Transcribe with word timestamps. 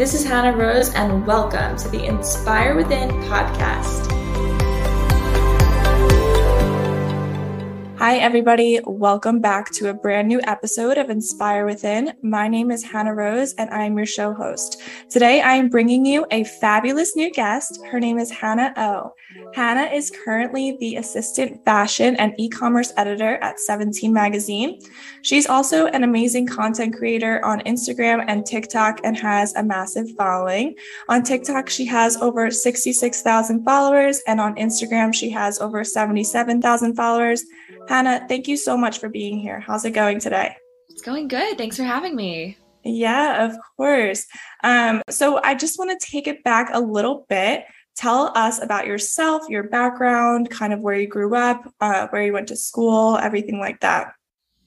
This 0.00 0.14
is 0.14 0.24
Hannah 0.24 0.56
Rose, 0.56 0.88
and 0.94 1.26
welcome 1.26 1.76
to 1.76 1.88
the 1.90 2.06
Inspire 2.06 2.74
Within 2.74 3.10
podcast. 3.24 4.19
Hi, 8.00 8.16
everybody. 8.16 8.80
Welcome 8.86 9.40
back 9.40 9.70
to 9.72 9.90
a 9.90 9.92
brand 9.92 10.26
new 10.26 10.40
episode 10.44 10.96
of 10.96 11.10
Inspire 11.10 11.66
Within. 11.66 12.14
My 12.22 12.48
name 12.48 12.70
is 12.70 12.82
Hannah 12.82 13.14
Rose, 13.14 13.52
and 13.58 13.68
I'm 13.68 13.94
your 13.94 14.06
show 14.06 14.32
host. 14.32 14.80
Today, 15.10 15.42
I 15.42 15.56
am 15.56 15.68
bringing 15.68 16.06
you 16.06 16.24
a 16.30 16.44
fabulous 16.44 17.14
new 17.14 17.30
guest. 17.30 17.78
Her 17.90 18.00
name 18.00 18.18
is 18.18 18.30
Hannah 18.30 18.72
O. 18.78 19.12
Hannah 19.52 19.94
is 19.94 20.10
currently 20.10 20.78
the 20.80 20.96
assistant 20.96 21.62
fashion 21.66 22.16
and 22.16 22.32
e 22.38 22.48
commerce 22.48 22.90
editor 22.96 23.34
at 23.42 23.60
17 23.60 24.10
Magazine. 24.10 24.80
She's 25.20 25.46
also 25.46 25.84
an 25.88 26.02
amazing 26.02 26.46
content 26.46 26.96
creator 26.96 27.44
on 27.44 27.60
Instagram 27.60 28.24
and 28.26 28.46
TikTok 28.46 29.00
and 29.04 29.14
has 29.18 29.54
a 29.56 29.62
massive 29.62 30.08
following. 30.16 30.74
On 31.10 31.22
TikTok, 31.22 31.68
she 31.68 31.84
has 31.84 32.16
over 32.16 32.50
66,000 32.50 33.62
followers, 33.62 34.22
and 34.26 34.40
on 34.40 34.54
Instagram, 34.54 35.14
she 35.14 35.28
has 35.28 35.60
over 35.60 35.84
77,000 35.84 36.96
followers. 36.96 37.44
Hannah, 37.88 38.26
thank 38.28 38.48
you 38.48 38.56
so 38.56 38.76
much 38.76 38.98
for 38.98 39.08
being 39.08 39.38
here. 39.38 39.60
How's 39.60 39.84
it 39.84 39.90
going 39.90 40.20
today? 40.20 40.56
It's 40.88 41.02
going 41.02 41.28
good. 41.28 41.58
Thanks 41.58 41.76
for 41.76 41.84
having 41.84 42.14
me. 42.14 42.56
Yeah, 42.84 43.44
of 43.46 43.56
course. 43.76 44.26
Um, 44.64 45.02
so 45.08 45.40
I 45.42 45.54
just 45.54 45.78
want 45.78 45.98
to 45.98 46.06
take 46.06 46.26
it 46.26 46.42
back 46.44 46.70
a 46.72 46.80
little 46.80 47.26
bit. 47.28 47.64
Tell 47.96 48.32
us 48.36 48.62
about 48.62 48.86
yourself, 48.86 49.42
your 49.48 49.64
background, 49.64 50.48
kind 50.50 50.72
of 50.72 50.80
where 50.80 50.94
you 50.94 51.06
grew 51.06 51.34
up, 51.34 51.72
uh, 51.80 52.08
where 52.08 52.22
you 52.22 52.32
went 52.32 52.48
to 52.48 52.56
school, 52.56 53.18
everything 53.18 53.58
like 53.58 53.80
that. 53.80 54.14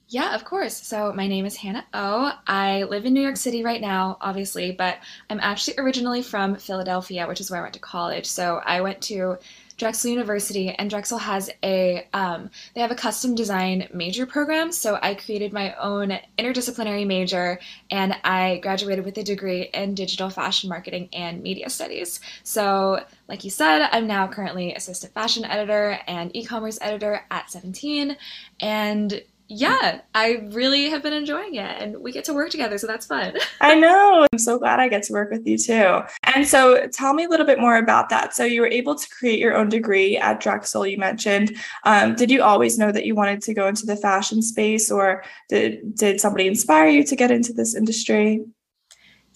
Yeah, 0.06 0.34
of 0.34 0.44
course. 0.44 0.86
So 0.86 1.12
my 1.12 1.26
name 1.26 1.46
is 1.46 1.56
Hannah 1.56 1.84
O. 1.94 2.30
I 2.46 2.84
live 2.84 3.06
in 3.06 3.14
New 3.14 3.22
York 3.22 3.36
City 3.36 3.64
right 3.64 3.80
now, 3.80 4.18
obviously, 4.20 4.70
but 4.70 4.98
I'm 5.30 5.40
actually 5.40 5.78
originally 5.78 6.22
from 6.22 6.56
Philadelphia, 6.56 7.26
which 7.26 7.40
is 7.40 7.50
where 7.50 7.58
I 7.58 7.62
went 7.62 7.74
to 7.74 7.80
college. 7.80 8.26
So 8.26 8.60
I 8.64 8.82
went 8.82 9.00
to 9.02 9.38
Drexel 9.76 10.10
University, 10.10 10.70
and 10.70 10.88
Drexel 10.88 11.18
has 11.18 11.50
a 11.62 12.06
um, 12.12 12.50
they 12.74 12.80
have 12.80 12.90
a 12.90 12.94
custom 12.94 13.34
design 13.34 13.88
major 13.92 14.26
program. 14.26 14.72
So 14.72 14.98
I 15.02 15.14
created 15.14 15.52
my 15.52 15.74
own 15.74 16.18
interdisciplinary 16.38 17.06
major, 17.06 17.58
and 17.90 18.16
I 18.24 18.58
graduated 18.58 19.04
with 19.04 19.18
a 19.18 19.22
degree 19.22 19.62
in 19.74 19.94
digital 19.94 20.30
fashion 20.30 20.68
marketing 20.68 21.08
and 21.12 21.42
media 21.42 21.68
studies. 21.70 22.20
So, 22.42 23.00
like 23.28 23.44
you 23.44 23.50
said, 23.50 23.88
I'm 23.92 24.06
now 24.06 24.28
currently 24.28 24.74
assistant 24.74 25.14
fashion 25.14 25.44
editor 25.44 25.98
and 26.06 26.34
e-commerce 26.34 26.78
editor 26.80 27.24
at 27.30 27.50
17, 27.50 28.16
and 28.60 29.22
yeah, 29.48 30.00
I 30.14 30.48
really 30.52 30.88
have 30.88 31.02
been 31.02 31.12
enjoying 31.12 31.56
it 31.56 31.82
and 31.82 32.00
we 32.00 32.12
get 32.12 32.24
to 32.24 32.34
work 32.34 32.48
together. 32.50 32.78
So 32.78 32.86
that's 32.86 33.04
fun. 33.04 33.34
I 33.60 33.74
know. 33.74 34.26
I'm 34.32 34.38
so 34.38 34.58
glad 34.58 34.80
I 34.80 34.88
get 34.88 35.02
to 35.04 35.12
work 35.12 35.30
with 35.30 35.46
you 35.46 35.58
too. 35.58 36.00
And 36.34 36.46
so 36.46 36.86
tell 36.88 37.12
me 37.12 37.24
a 37.24 37.28
little 37.28 37.44
bit 37.44 37.60
more 37.60 37.76
about 37.76 38.08
that. 38.08 38.34
So 38.34 38.44
you 38.44 38.62
were 38.62 38.68
able 38.68 38.94
to 38.94 39.08
create 39.10 39.38
your 39.38 39.54
own 39.54 39.68
degree 39.68 40.16
at 40.16 40.40
Drexel, 40.40 40.86
you 40.86 40.96
mentioned. 40.96 41.56
Um, 41.84 42.14
did 42.14 42.30
you 42.30 42.42
always 42.42 42.78
know 42.78 42.90
that 42.90 43.04
you 43.04 43.14
wanted 43.14 43.42
to 43.42 43.54
go 43.54 43.68
into 43.68 43.84
the 43.84 43.96
fashion 43.96 44.40
space 44.40 44.90
or 44.90 45.22
did, 45.50 45.94
did 45.94 46.20
somebody 46.20 46.46
inspire 46.46 46.88
you 46.88 47.04
to 47.04 47.14
get 47.14 47.30
into 47.30 47.52
this 47.52 47.74
industry? 47.74 48.42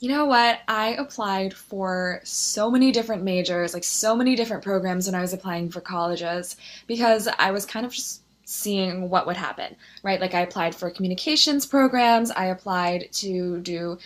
You 0.01 0.09
know 0.09 0.27
what? 0.27 0.61
I 0.69 0.95
applied 0.95 1.53
for 1.53 2.20
so 2.23 2.70
many 2.70 2.92
different 2.92 3.25
majors, 3.25 3.75
like 3.75 3.84
so 3.84 4.14
many 4.17 4.36
different 4.36 4.62
programs 4.62 5.06
when 5.06 5.17
I 5.17 5.20
was 5.20 5.33
applying 5.33 5.70
for 5.70 5.81
colleges 5.81 6.56
because 6.86 7.29
I 7.39 7.51
was 7.51 7.67
kind 7.67 7.84
of 7.84 7.92
just 7.92 8.23
seeing 8.51 9.11
what 9.11 9.27
would 9.27 9.37
happen, 9.37 9.77
right? 10.03 10.23
Like 10.23 10.33
I 10.33 10.41
applied 10.41 10.75
for 10.75 10.89
communications 10.91 11.67
programs, 11.67 12.31
I 12.31 12.47
applied 12.47 13.13
to 13.13 13.61
do 13.61 13.99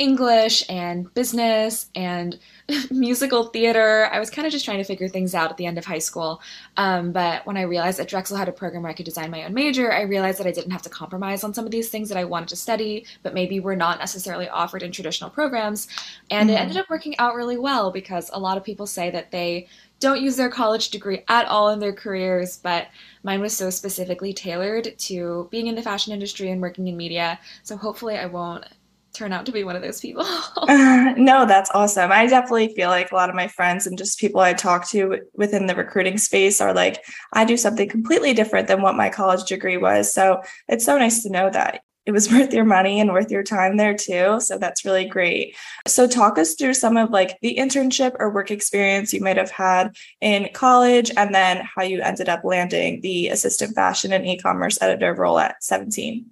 English 0.00 0.64
and 0.70 1.12
business 1.12 1.90
and 1.94 2.38
musical 2.90 3.44
theater. 3.44 4.08
I 4.10 4.18
was 4.18 4.30
kind 4.30 4.46
of 4.46 4.52
just 4.52 4.64
trying 4.64 4.78
to 4.78 4.84
figure 4.84 5.08
things 5.08 5.34
out 5.34 5.50
at 5.50 5.58
the 5.58 5.66
end 5.66 5.76
of 5.76 5.84
high 5.84 5.98
school. 5.98 6.40
Um, 6.78 7.12
but 7.12 7.44
when 7.46 7.58
I 7.58 7.62
realized 7.62 7.98
that 7.98 8.08
Drexel 8.08 8.38
had 8.38 8.48
a 8.48 8.52
program 8.52 8.82
where 8.82 8.90
I 8.90 8.94
could 8.94 9.04
design 9.04 9.30
my 9.30 9.44
own 9.44 9.52
major, 9.52 9.92
I 9.92 10.02
realized 10.02 10.38
that 10.38 10.46
I 10.46 10.52
didn't 10.52 10.70
have 10.70 10.80
to 10.82 10.88
compromise 10.88 11.44
on 11.44 11.52
some 11.52 11.66
of 11.66 11.70
these 11.70 11.90
things 11.90 12.08
that 12.08 12.16
I 12.16 12.24
wanted 12.24 12.48
to 12.48 12.56
study, 12.56 13.04
but 13.22 13.34
maybe 13.34 13.60
were 13.60 13.76
not 13.76 13.98
necessarily 13.98 14.48
offered 14.48 14.82
in 14.82 14.90
traditional 14.90 15.28
programs. 15.28 15.86
And 16.30 16.48
mm-hmm. 16.48 16.56
it 16.56 16.60
ended 16.60 16.76
up 16.78 16.88
working 16.88 17.18
out 17.18 17.34
really 17.34 17.58
well 17.58 17.90
because 17.90 18.30
a 18.32 18.40
lot 18.40 18.56
of 18.56 18.64
people 18.64 18.86
say 18.86 19.10
that 19.10 19.30
they 19.30 19.68
don't 20.00 20.22
use 20.22 20.36
their 20.36 20.48
college 20.48 20.88
degree 20.88 21.24
at 21.28 21.46
all 21.46 21.68
in 21.68 21.78
their 21.78 21.92
careers, 21.92 22.56
but 22.56 22.88
mine 23.22 23.42
was 23.42 23.54
so 23.54 23.68
specifically 23.68 24.32
tailored 24.32 24.98
to 24.98 25.46
being 25.50 25.66
in 25.66 25.74
the 25.74 25.82
fashion 25.82 26.14
industry 26.14 26.50
and 26.50 26.62
working 26.62 26.88
in 26.88 26.96
media. 26.96 27.38
So 27.64 27.76
hopefully 27.76 28.16
I 28.16 28.24
won't 28.24 28.64
turn 29.12 29.32
out 29.32 29.46
to 29.46 29.52
be 29.52 29.64
one 29.64 29.76
of 29.76 29.82
those 29.82 30.00
people. 30.00 30.24
uh, 30.24 31.14
no, 31.16 31.46
that's 31.46 31.70
awesome. 31.74 32.12
I 32.12 32.26
definitely 32.26 32.74
feel 32.74 32.88
like 32.88 33.12
a 33.12 33.14
lot 33.14 33.28
of 33.28 33.34
my 33.34 33.48
friends 33.48 33.86
and 33.86 33.98
just 33.98 34.20
people 34.20 34.40
I 34.40 34.52
talk 34.52 34.88
to 34.88 35.20
within 35.34 35.66
the 35.66 35.74
recruiting 35.74 36.18
space 36.18 36.60
are 36.60 36.74
like, 36.74 37.04
I 37.32 37.44
do 37.44 37.56
something 37.56 37.88
completely 37.88 38.34
different 38.34 38.68
than 38.68 38.82
what 38.82 38.96
my 38.96 39.08
college 39.08 39.44
degree 39.48 39.76
was. 39.76 40.12
So 40.12 40.42
it's 40.68 40.84
so 40.84 40.98
nice 40.98 41.22
to 41.22 41.30
know 41.30 41.50
that 41.50 41.82
it 42.06 42.12
was 42.12 42.30
worth 42.32 42.52
your 42.52 42.64
money 42.64 43.00
and 43.00 43.12
worth 43.12 43.30
your 43.30 43.42
time 43.42 43.76
there 43.76 43.94
too. 43.94 44.40
So 44.40 44.58
that's 44.58 44.84
really 44.84 45.06
great. 45.06 45.56
So 45.86 46.06
talk 46.06 46.38
us 46.38 46.54
through 46.54 46.74
some 46.74 46.96
of 46.96 47.10
like 47.10 47.38
the 47.40 47.56
internship 47.56 48.16
or 48.18 48.32
work 48.32 48.50
experience 48.50 49.12
you 49.12 49.20
might 49.20 49.36
have 49.36 49.50
had 49.50 49.94
in 50.20 50.48
college 50.54 51.10
and 51.16 51.34
then 51.34 51.66
how 51.74 51.82
you 51.82 52.00
ended 52.00 52.28
up 52.28 52.44
landing 52.44 53.00
the 53.00 53.28
assistant 53.28 53.74
fashion 53.74 54.12
and 54.12 54.26
e-commerce 54.26 54.80
editor 54.80 55.14
role 55.14 55.38
at 55.38 55.62
17. 55.62 56.26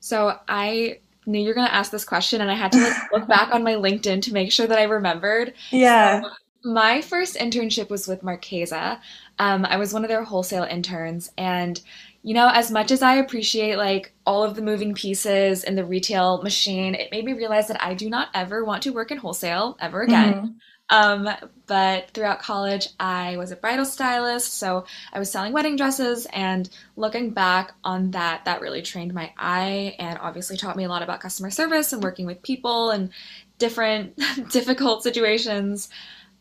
So 0.00 0.38
I 0.48 1.00
knew 1.28 1.38
you're 1.38 1.54
going 1.54 1.66
to 1.66 1.74
ask 1.74 1.90
this 1.90 2.04
question 2.04 2.40
and 2.40 2.50
I 2.50 2.54
had 2.54 2.72
to 2.72 2.78
like 2.80 3.12
look 3.12 3.28
back 3.28 3.54
on 3.54 3.62
my 3.62 3.74
LinkedIn 3.74 4.22
to 4.22 4.32
make 4.32 4.50
sure 4.50 4.66
that 4.66 4.78
I 4.78 4.84
remembered. 4.84 5.54
Yeah. 5.70 6.22
So 6.22 6.30
my 6.64 7.00
first 7.02 7.36
internship 7.36 7.90
was 7.90 8.08
with 8.08 8.22
Marchesa. 8.22 9.00
Um, 9.38 9.64
I 9.64 9.76
was 9.76 9.92
one 9.92 10.04
of 10.04 10.08
their 10.08 10.24
wholesale 10.24 10.64
interns 10.64 11.30
and 11.38 11.80
you 12.22 12.34
know, 12.34 12.50
as 12.52 12.70
much 12.70 12.90
as 12.90 13.00
I 13.00 13.14
appreciate 13.14 13.76
like 13.76 14.12
all 14.26 14.42
of 14.42 14.54
the 14.56 14.62
moving 14.62 14.92
pieces 14.92 15.64
in 15.64 15.76
the 15.76 15.84
retail 15.84 16.42
machine, 16.42 16.94
it 16.94 17.10
made 17.12 17.24
me 17.24 17.32
realize 17.32 17.68
that 17.68 17.82
I 17.82 17.94
do 17.94 18.10
not 18.10 18.28
ever 18.34 18.64
want 18.64 18.82
to 18.82 18.92
work 18.92 19.10
in 19.10 19.18
wholesale 19.18 19.76
ever 19.80 20.02
again. 20.02 20.34
Mm-hmm. 20.34 20.46
Um, 20.90 21.28
but 21.66 22.10
throughout 22.10 22.40
college, 22.40 22.88
I 22.98 23.36
was 23.36 23.50
a 23.50 23.56
bridal 23.56 23.84
stylist, 23.84 24.54
so 24.54 24.86
I 25.12 25.18
was 25.18 25.30
selling 25.30 25.52
wedding 25.52 25.76
dresses. 25.76 26.26
And 26.32 26.68
looking 26.96 27.30
back 27.30 27.72
on 27.84 28.12
that, 28.12 28.44
that 28.46 28.60
really 28.60 28.82
trained 28.82 29.12
my 29.12 29.32
eye 29.36 29.96
and 29.98 30.18
obviously 30.20 30.56
taught 30.56 30.76
me 30.76 30.84
a 30.84 30.88
lot 30.88 31.02
about 31.02 31.20
customer 31.20 31.50
service 31.50 31.92
and 31.92 32.02
working 32.02 32.26
with 32.26 32.42
people 32.42 32.90
and 32.90 33.10
different 33.58 34.18
difficult 34.50 35.02
situations. 35.02 35.90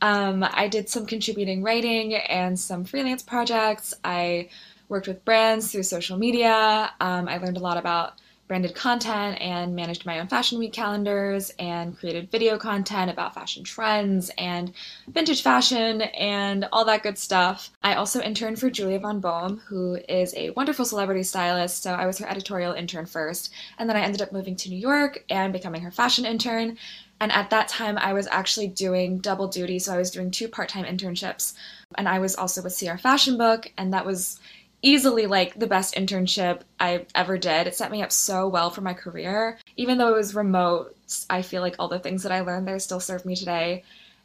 Um, 0.02 0.46
I 0.50 0.68
did 0.68 0.90
some 0.90 1.06
contributing 1.06 1.64
writing 1.64 2.16
and 2.16 2.58
some 2.58 2.86
freelance 2.86 3.24
projects. 3.24 3.94
I 4.04 4.50
worked 4.90 5.08
with 5.08 5.26
brands 5.26 5.72
through 5.72 5.84
social 5.84 6.18
media. 6.18 6.92
Um, 7.02 7.28
I 7.28 7.38
learned 7.38 7.58
a 7.58 7.62
lot 7.62 7.78
about 7.78 8.14
branded 8.48 8.74
content 8.74 9.38
and 9.42 9.76
managed 9.76 10.06
my 10.06 10.20
own 10.20 10.28
fashion 10.28 10.58
week 10.58 10.72
calendars 10.74 11.52
and 11.60 11.98
created 11.98 12.32
video 12.32 12.58
content 12.58 13.12
about 13.12 13.34
fashion 13.34 13.64
trends 13.64 14.32
and 14.38 14.72
vintage 15.08 15.42
fashion 15.42 16.02
and 16.02 16.68
all 16.72 16.86
that 16.86 17.04
good 17.04 17.18
stuff. 17.18 17.70
I 17.84 17.96
also 17.96 18.22
interned 18.22 18.60
for 18.60 18.70
Julia 18.70 19.00
von 19.00 19.20
Boehm, 19.20 19.62
who 19.68 19.96
is 20.08 20.34
a 20.36 20.52
wonderful 20.52 20.86
celebrity 20.86 21.24
stylist. 21.24 21.84
So 21.84 21.94
I 21.94 22.06
was 22.06 22.18
her 22.20 22.30
editorial 22.30 22.74
intern 22.74 23.06
first. 23.06 23.52
And 23.78 23.90
then 23.90 23.98
I 23.98 24.02
ended 24.02 24.22
up 24.22 24.32
moving 24.32 24.56
to 24.58 24.70
New 24.70 24.80
York 24.80 25.26
and 25.30 25.52
becoming 25.52 25.82
her 25.82 25.92
fashion 25.92 26.26
intern. 26.26 26.78
And 27.20 27.32
at 27.32 27.50
that 27.50 27.68
time, 27.68 27.98
I 27.98 28.14
was 28.14 28.28
actually 28.28 28.68
doing 28.68 29.18
double 29.18 29.48
duty. 29.48 29.80
So 29.80 29.94
I 29.94 29.98
was 29.98 30.12
doing 30.12 30.32
two 30.32 30.48
part 30.48 30.70
time 30.70 30.86
internships. 30.86 31.54
And 31.96 32.08
I 32.08 32.20
was 32.20 32.36
also 32.36 32.62
with 32.62 32.78
CR 32.78 32.98
Fashion 32.98 33.38
Book. 33.38 33.72
And 33.78 33.94
that 33.94 34.06
was 34.06 34.40
easily 34.82 35.26
like 35.26 35.58
the 35.58 35.68
best 35.68 35.96
internship 35.96 36.62
I 36.80 37.06
ever 37.16 37.38
did. 37.38 37.68
It 37.68 37.76
set 37.76 37.92
me 37.92 38.04
up 38.04 38.12
so 38.12 38.48
well 38.48 38.70
for 38.70 38.82
my 38.82 38.94
career. 38.94 39.58
Even 39.76 39.98
though 39.98 40.14
it 40.14 40.18
was 40.18 40.36
remote, 40.36 40.96
I 41.30 41.42
feel 41.42 41.62
like 41.62 41.76
all 41.80 41.88
the 41.88 42.00
things 42.00 42.24
that 42.24 42.32
I 42.32 42.42
learned 42.42 42.68
there 42.68 42.80
still 42.80 43.00
serve 43.00 43.26
me 43.26 43.36
today. 43.36 43.84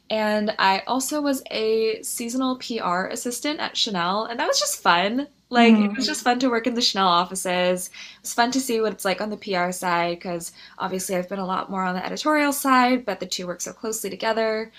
And 0.09 0.53
I 0.59 0.83
also 0.85 1.21
was 1.21 1.41
a 1.49 2.01
seasonal 2.03 2.57
PR 2.57 3.05
assistant 3.05 3.59
at 3.59 3.77
Chanel, 3.77 4.25
and 4.25 4.39
that 4.39 4.47
was 4.47 4.59
just 4.59 4.81
fun. 4.81 5.27
Like, 5.49 5.73
mm. 5.73 5.85
it 5.85 5.95
was 5.95 6.05
just 6.05 6.23
fun 6.23 6.39
to 6.39 6.49
work 6.49 6.67
in 6.67 6.73
the 6.73 6.81
Chanel 6.81 7.07
offices. 7.07 7.87
It 7.87 8.21
was 8.21 8.33
fun 8.33 8.51
to 8.51 8.59
see 8.59 8.81
what 8.81 8.91
it's 8.91 9.05
like 9.05 9.21
on 9.21 9.29
the 9.29 9.37
PR 9.37 9.71
side, 9.71 10.17
because 10.19 10.51
obviously 10.77 11.15
I've 11.15 11.29
been 11.29 11.39
a 11.39 11.45
lot 11.45 11.71
more 11.71 11.83
on 11.83 11.95
the 11.95 12.05
editorial 12.05 12.51
side, 12.51 13.05
but 13.05 13.19
the 13.19 13.25
two 13.25 13.47
work 13.47 13.61
so 13.61 13.71
closely 13.71 14.09
together. 14.09 14.71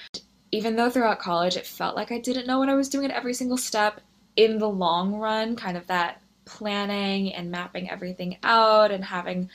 Even 0.53 0.77
though 0.77 0.91
throughout 0.91 1.19
college 1.19 1.57
it 1.57 1.67
felt 1.67 1.97
like 1.97 2.13
I 2.13 2.19
didn't 2.19 2.47
know 2.47 2.61
what 2.61 2.69
I 2.69 2.75
was 2.75 2.89
doing 2.89 3.07
at 3.07 3.17
every 3.17 3.35
single 3.35 3.57
step, 3.57 4.01
in 4.37 4.59
the 4.59 4.69
long 4.69 5.15
run, 5.15 5.57
kind 5.57 5.77
of 5.77 5.87
that 5.87 6.21
planning 6.45 7.33
and 7.35 7.51
mapping 7.51 7.91
everything 7.91 8.37
out 8.43 8.91
and 8.91 9.05
having 9.05 9.51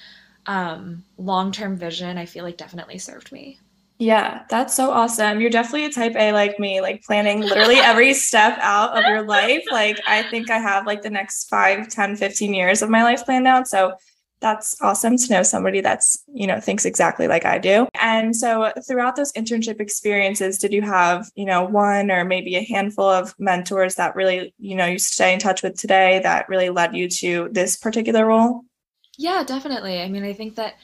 um, 0.46 1.04
long 1.18 1.52
term 1.52 1.78
vision, 1.78 2.18
I 2.18 2.26
feel 2.26 2.44
like 2.44 2.58
definitely 2.58 2.98
served 2.98 3.32
me. 3.32 3.60
Yeah, 4.02 4.44
that's 4.50 4.74
so 4.74 4.92
awesome. 4.92 5.42
You're 5.42 5.50
definitely 5.50 5.86
a 5.86 5.92
type 5.92 6.16
A 6.16 6.32
like 6.32 6.58
me, 6.58 6.80
like 6.80 7.04
planning 7.04 7.42
literally 7.42 7.76
every 7.76 8.14
step 8.28 8.58
out 8.62 8.98
of 8.98 9.06
your 9.06 9.24
life. 9.24 9.64
Like, 9.70 10.00
I 10.08 10.24
think 10.24 10.50
I 10.50 10.58
have 10.58 10.88
like 10.88 11.02
the 11.02 11.10
next 11.10 11.50
5, 11.50 11.90
10, 11.90 12.16
15 12.16 12.54
years 12.54 12.82
of 12.82 12.90
my 12.90 13.04
life 13.04 13.26
planned 13.26 13.46
out. 13.46 13.68
So, 13.68 13.94
That's 14.42 14.82
awesome 14.82 15.18
to 15.18 15.34
know 15.34 15.44
somebody 15.44 15.82
that's, 15.82 16.24
you 16.34 16.48
know, 16.48 16.60
thinks 16.60 16.86
exactly 16.86 17.28
like 17.28 17.46
I 17.46 17.58
do. 17.58 17.88
And 18.00 18.36
so 18.36 18.72
throughout 18.88 19.16
those 19.16 19.34
internship 19.34 19.82
experiences, 19.82 20.58
did 20.58 20.72
you 20.72 20.82
have, 20.82 21.30
you 21.36 21.46
know, 21.46 21.64
one 21.66 22.10
or 22.10 22.24
maybe 22.24 22.56
a 22.56 22.64
handful 22.64 23.10
of 23.10 23.36
mentors 23.38 23.96
that 23.96 24.16
really, 24.16 24.54
you 24.58 24.76
know, 24.76 24.86
you 24.86 24.98
stay 24.98 25.34
in 25.34 25.40
touch 25.40 25.62
with 25.62 25.78
today 25.78 26.20
that 26.24 26.48
really 26.48 26.70
led 26.70 26.96
you 26.96 27.10
to 27.10 27.50
this 27.52 27.76
particular 27.76 28.26
role? 28.26 28.64
Yeah, 29.18 29.44
definitely. 29.44 30.02
I 30.02 30.08
mean, 30.08 30.24
I 30.24 30.32
think 30.32 30.56
that 30.56 30.76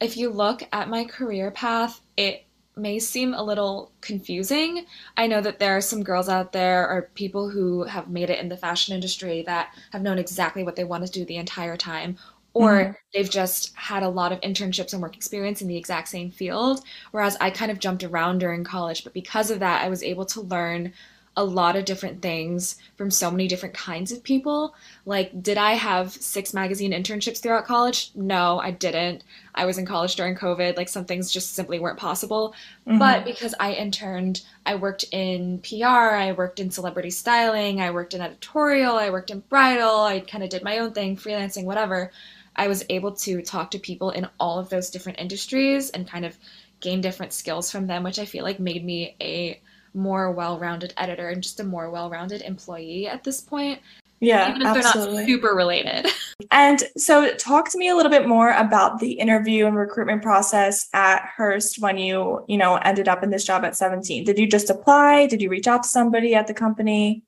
if 0.00 0.16
you 0.16 0.30
look 0.30 0.62
at 0.72 0.88
my 0.88 1.04
career 1.04 1.50
path, 1.50 2.00
it 2.16 2.44
may 2.76 2.98
seem 2.98 3.34
a 3.34 3.42
little 3.42 3.92
confusing. 4.00 4.86
I 5.16 5.26
know 5.26 5.40
that 5.40 5.58
there 5.58 5.76
are 5.76 5.80
some 5.80 6.02
girls 6.02 6.28
out 6.28 6.52
there 6.52 6.88
or 6.88 7.10
people 7.14 7.50
who 7.50 7.84
have 7.84 8.08
made 8.08 8.30
it 8.30 8.38
in 8.38 8.48
the 8.48 8.56
fashion 8.56 8.94
industry 8.94 9.42
that 9.46 9.74
have 9.90 10.02
known 10.02 10.18
exactly 10.18 10.62
what 10.62 10.76
they 10.76 10.84
want 10.84 11.04
to 11.04 11.12
do 11.12 11.24
the 11.24 11.36
entire 11.36 11.76
time, 11.76 12.16
or 12.54 12.72
mm-hmm. 12.72 12.92
they've 13.14 13.30
just 13.30 13.74
had 13.76 14.02
a 14.02 14.08
lot 14.08 14.32
of 14.32 14.40
internships 14.40 14.92
and 14.92 15.02
work 15.02 15.16
experience 15.16 15.62
in 15.62 15.68
the 15.68 15.76
exact 15.76 16.08
same 16.08 16.30
field. 16.30 16.82
Whereas 17.10 17.36
I 17.40 17.50
kind 17.50 17.70
of 17.70 17.78
jumped 17.78 18.04
around 18.04 18.38
during 18.38 18.64
college, 18.64 19.04
but 19.04 19.12
because 19.12 19.50
of 19.50 19.60
that, 19.60 19.82
I 19.82 19.88
was 19.88 20.02
able 20.02 20.26
to 20.26 20.40
learn 20.42 20.92
a 21.36 21.44
lot 21.44 21.76
of 21.76 21.86
different 21.86 22.20
things 22.20 22.76
from 22.96 23.10
so 23.10 23.30
many 23.30 23.48
different 23.48 23.74
kinds 23.74 24.12
of 24.12 24.22
people. 24.22 24.74
Like, 25.06 25.42
did 25.42 25.56
I 25.56 25.72
have 25.72 26.12
six 26.12 26.52
magazine 26.52 26.92
internships 26.92 27.40
throughout 27.40 27.64
college? 27.64 28.10
No, 28.14 28.60
I 28.60 28.70
didn't. 28.70 29.24
I 29.54 29.64
was 29.64 29.78
in 29.78 29.86
college 29.86 30.14
during 30.14 30.34
COVID. 30.34 30.76
Like, 30.76 30.90
some 30.90 31.06
things 31.06 31.32
just 31.32 31.54
simply 31.54 31.78
weren't 31.78 31.98
possible. 31.98 32.54
Mm-hmm. 32.86 32.98
But 32.98 33.24
because 33.24 33.54
I 33.58 33.72
interned, 33.72 34.42
I 34.66 34.74
worked 34.74 35.06
in 35.10 35.60
PR, 35.60 35.86
I 35.86 36.32
worked 36.32 36.60
in 36.60 36.70
celebrity 36.70 37.10
styling, 37.10 37.80
I 37.80 37.90
worked 37.90 38.12
in 38.12 38.20
editorial, 38.20 38.96
I 38.96 39.08
worked 39.08 39.30
in 39.30 39.40
bridal, 39.40 40.00
I 40.00 40.20
kind 40.20 40.44
of 40.44 40.50
did 40.50 40.62
my 40.62 40.78
own 40.78 40.92
thing, 40.92 41.16
freelancing, 41.16 41.64
whatever. 41.64 42.12
I 42.56 42.68
was 42.68 42.84
able 42.90 43.12
to 43.12 43.42
talk 43.42 43.70
to 43.72 43.78
people 43.78 44.10
in 44.10 44.28
all 44.38 44.58
of 44.58 44.68
those 44.68 44.90
different 44.90 45.20
industries 45.20 45.90
and 45.90 46.08
kind 46.08 46.24
of 46.24 46.36
gain 46.80 47.00
different 47.00 47.32
skills 47.32 47.70
from 47.70 47.86
them, 47.86 48.02
which 48.02 48.18
I 48.18 48.24
feel 48.24 48.44
like 48.44 48.60
made 48.60 48.84
me 48.84 49.16
a 49.20 49.60
more 49.94 50.32
well-rounded 50.32 50.94
editor 50.96 51.28
and 51.28 51.42
just 51.42 51.60
a 51.60 51.64
more 51.64 51.90
well-rounded 51.90 52.42
employee 52.42 53.06
at 53.06 53.24
this 53.24 53.40
point. 53.40 53.80
Yeah, 54.20 54.50
even 54.50 54.62
if 54.62 54.68
absolutely. 54.68 55.12
they're 55.12 55.22
not 55.22 55.26
super 55.26 55.54
related. 55.54 56.06
And 56.50 56.82
so, 56.98 57.32
talk 57.36 57.70
to 57.70 57.78
me 57.78 57.88
a 57.88 57.94
little 57.94 58.10
bit 58.10 58.26
more 58.26 58.50
about 58.50 58.98
the 58.98 59.12
interview 59.12 59.64
and 59.66 59.76
recruitment 59.76 60.22
process 60.22 60.88
at 60.92 61.22
Hearst 61.36 61.80
when 61.80 61.98
you, 61.98 62.44
you 62.48 62.58
know, 62.58 62.76
ended 62.76 63.08
up 63.08 63.22
in 63.22 63.30
this 63.30 63.44
job 63.44 63.64
at 63.64 63.76
17. 63.76 64.24
Did 64.24 64.38
you 64.38 64.46
just 64.48 64.68
apply? 64.68 65.28
Did 65.28 65.40
you 65.40 65.48
reach 65.48 65.68
out 65.68 65.84
to 65.84 65.88
somebody 65.88 66.34
at 66.34 66.48
the 66.48 66.54
company? 66.54 67.22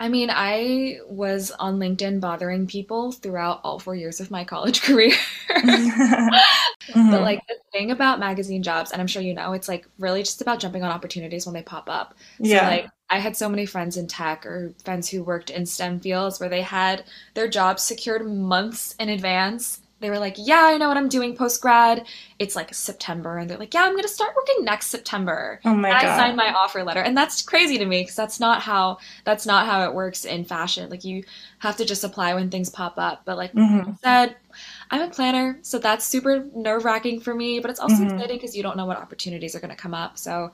I 0.00 0.08
mean, 0.08 0.30
I 0.30 0.98
was 1.08 1.50
on 1.52 1.78
LinkedIn 1.78 2.20
bothering 2.20 2.66
people 2.66 3.12
throughout 3.12 3.60
all 3.64 3.78
four 3.78 3.94
years 3.94 4.20
of 4.20 4.30
my 4.30 4.44
college 4.44 4.82
career. 4.82 5.16
mm-hmm. 5.50 7.10
But 7.10 7.22
like 7.22 7.40
the 7.48 7.56
thing 7.72 7.90
about 7.90 8.18
magazine 8.18 8.62
jobs, 8.62 8.90
and 8.90 9.00
I'm 9.00 9.06
sure 9.06 9.22
you 9.22 9.34
know, 9.34 9.52
it's 9.52 9.68
like 9.68 9.86
really 9.98 10.22
just 10.22 10.40
about 10.40 10.60
jumping 10.60 10.82
on 10.82 10.90
opportunities 10.90 11.46
when 11.46 11.54
they 11.54 11.62
pop 11.62 11.88
up. 11.88 12.14
Yeah. 12.38 12.60
So 12.60 12.66
like 12.66 12.90
I 13.10 13.18
had 13.18 13.36
so 13.36 13.48
many 13.48 13.66
friends 13.66 13.96
in 13.96 14.06
tech 14.06 14.44
or 14.46 14.74
friends 14.84 15.08
who 15.08 15.22
worked 15.22 15.50
in 15.50 15.66
STEM 15.66 16.00
fields 16.00 16.40
where 16.40 16.48
they 16.48 16.62
had 16.62 17.04
their 17.34 17.48
jobs 17.48 17.82
secured 17.82 18.26
months 18.26 18.94
in 18.98 19.08
advance 19.08 19.80
they 20.04 20.10
were 20.10 20.18
like, 20.18 20.36
Yeah, 20.36 20.62
I 20.64 20.76
know 20.76 20.88
what 20.88 20.96
I'm 20.96 21.08
doing 21.08 21.36
post 21.36 21.60
grad. 21.60 22.06
It's 22.38 22.54
like 22.54 22.74
September. 22.74 23.38
And 23.38 23.48
they're 23.48 23.58
like, 23.58 23.72
Yeah, 23.72 23.82
I'm 23.82 23.92
going 23.92 24.02
to 24.02 24.08
start 24.08 24.34
working 24.36 24.64
next 24.64 24.88
September. 24.88 25.60
Oh 25.64 25.74
my 25.74 25.90
and 25.90 26.00
God. 26.00 26.10
I 26.10 26.16
signed 26.16 26.36
my 26.36 26.52
offer 26.52 26.84
letter. 26.84 27.00
And 27.00 27.16
that's 27.16 27.42
crazy 27.42 27.78
to 27.78 27.86
me 27.86 28.02
because 28.02 28.16
that's 28.16 28.38
not 28.38 28.62
how 28.62 28.98
that's 29.24 29.46
not 29.46 29.66
how 29.66 29.84
it 29.84 29.94
works 29.94 30.24
in 30.24 30.44
fashion. 30.44 30.90
Like 30.90 31.04
you 31.04 31.24
have 31.58 31.76
to 31.78 31.84
just 31.84 32.04
apply 32.04 32.34
when 32.34 32.50
things 32.50 32.68
pop 32.68 32.94
up. 32.98 33.22
But 33.24 33.36
like 33.36 33.52
mm-hmm. 33.52 33.90
I 33.90 33.94
said, 34.02 34.36
I'm 34.90 35.00
a 35.00 35.10
planner, 35.10 35.58
so 35.62 35.78
that's 35.78 36.04
super 36.04 36.44
nerve 36.54 36.84
wracking 36.84 37.20
for 37.20 37.34
me. 37.34 37.60
But 37.60 37.70
it's 37.70 37.80
also 37.80 37.96
mm-hmm. 37.96 38.14
exciting 38.14 38.36
because 38.36 38.56
you 38.56 38.62
don't 38.62 38.76
know 38.76 38.86
what 38.86 38.98
opportunities 38.98 39.54
are 39.54 39.60
going 39.60 39.70
to 39.70 39.76
come 39.76 39.94
up. 39.94 40.18
So 40.18 40.52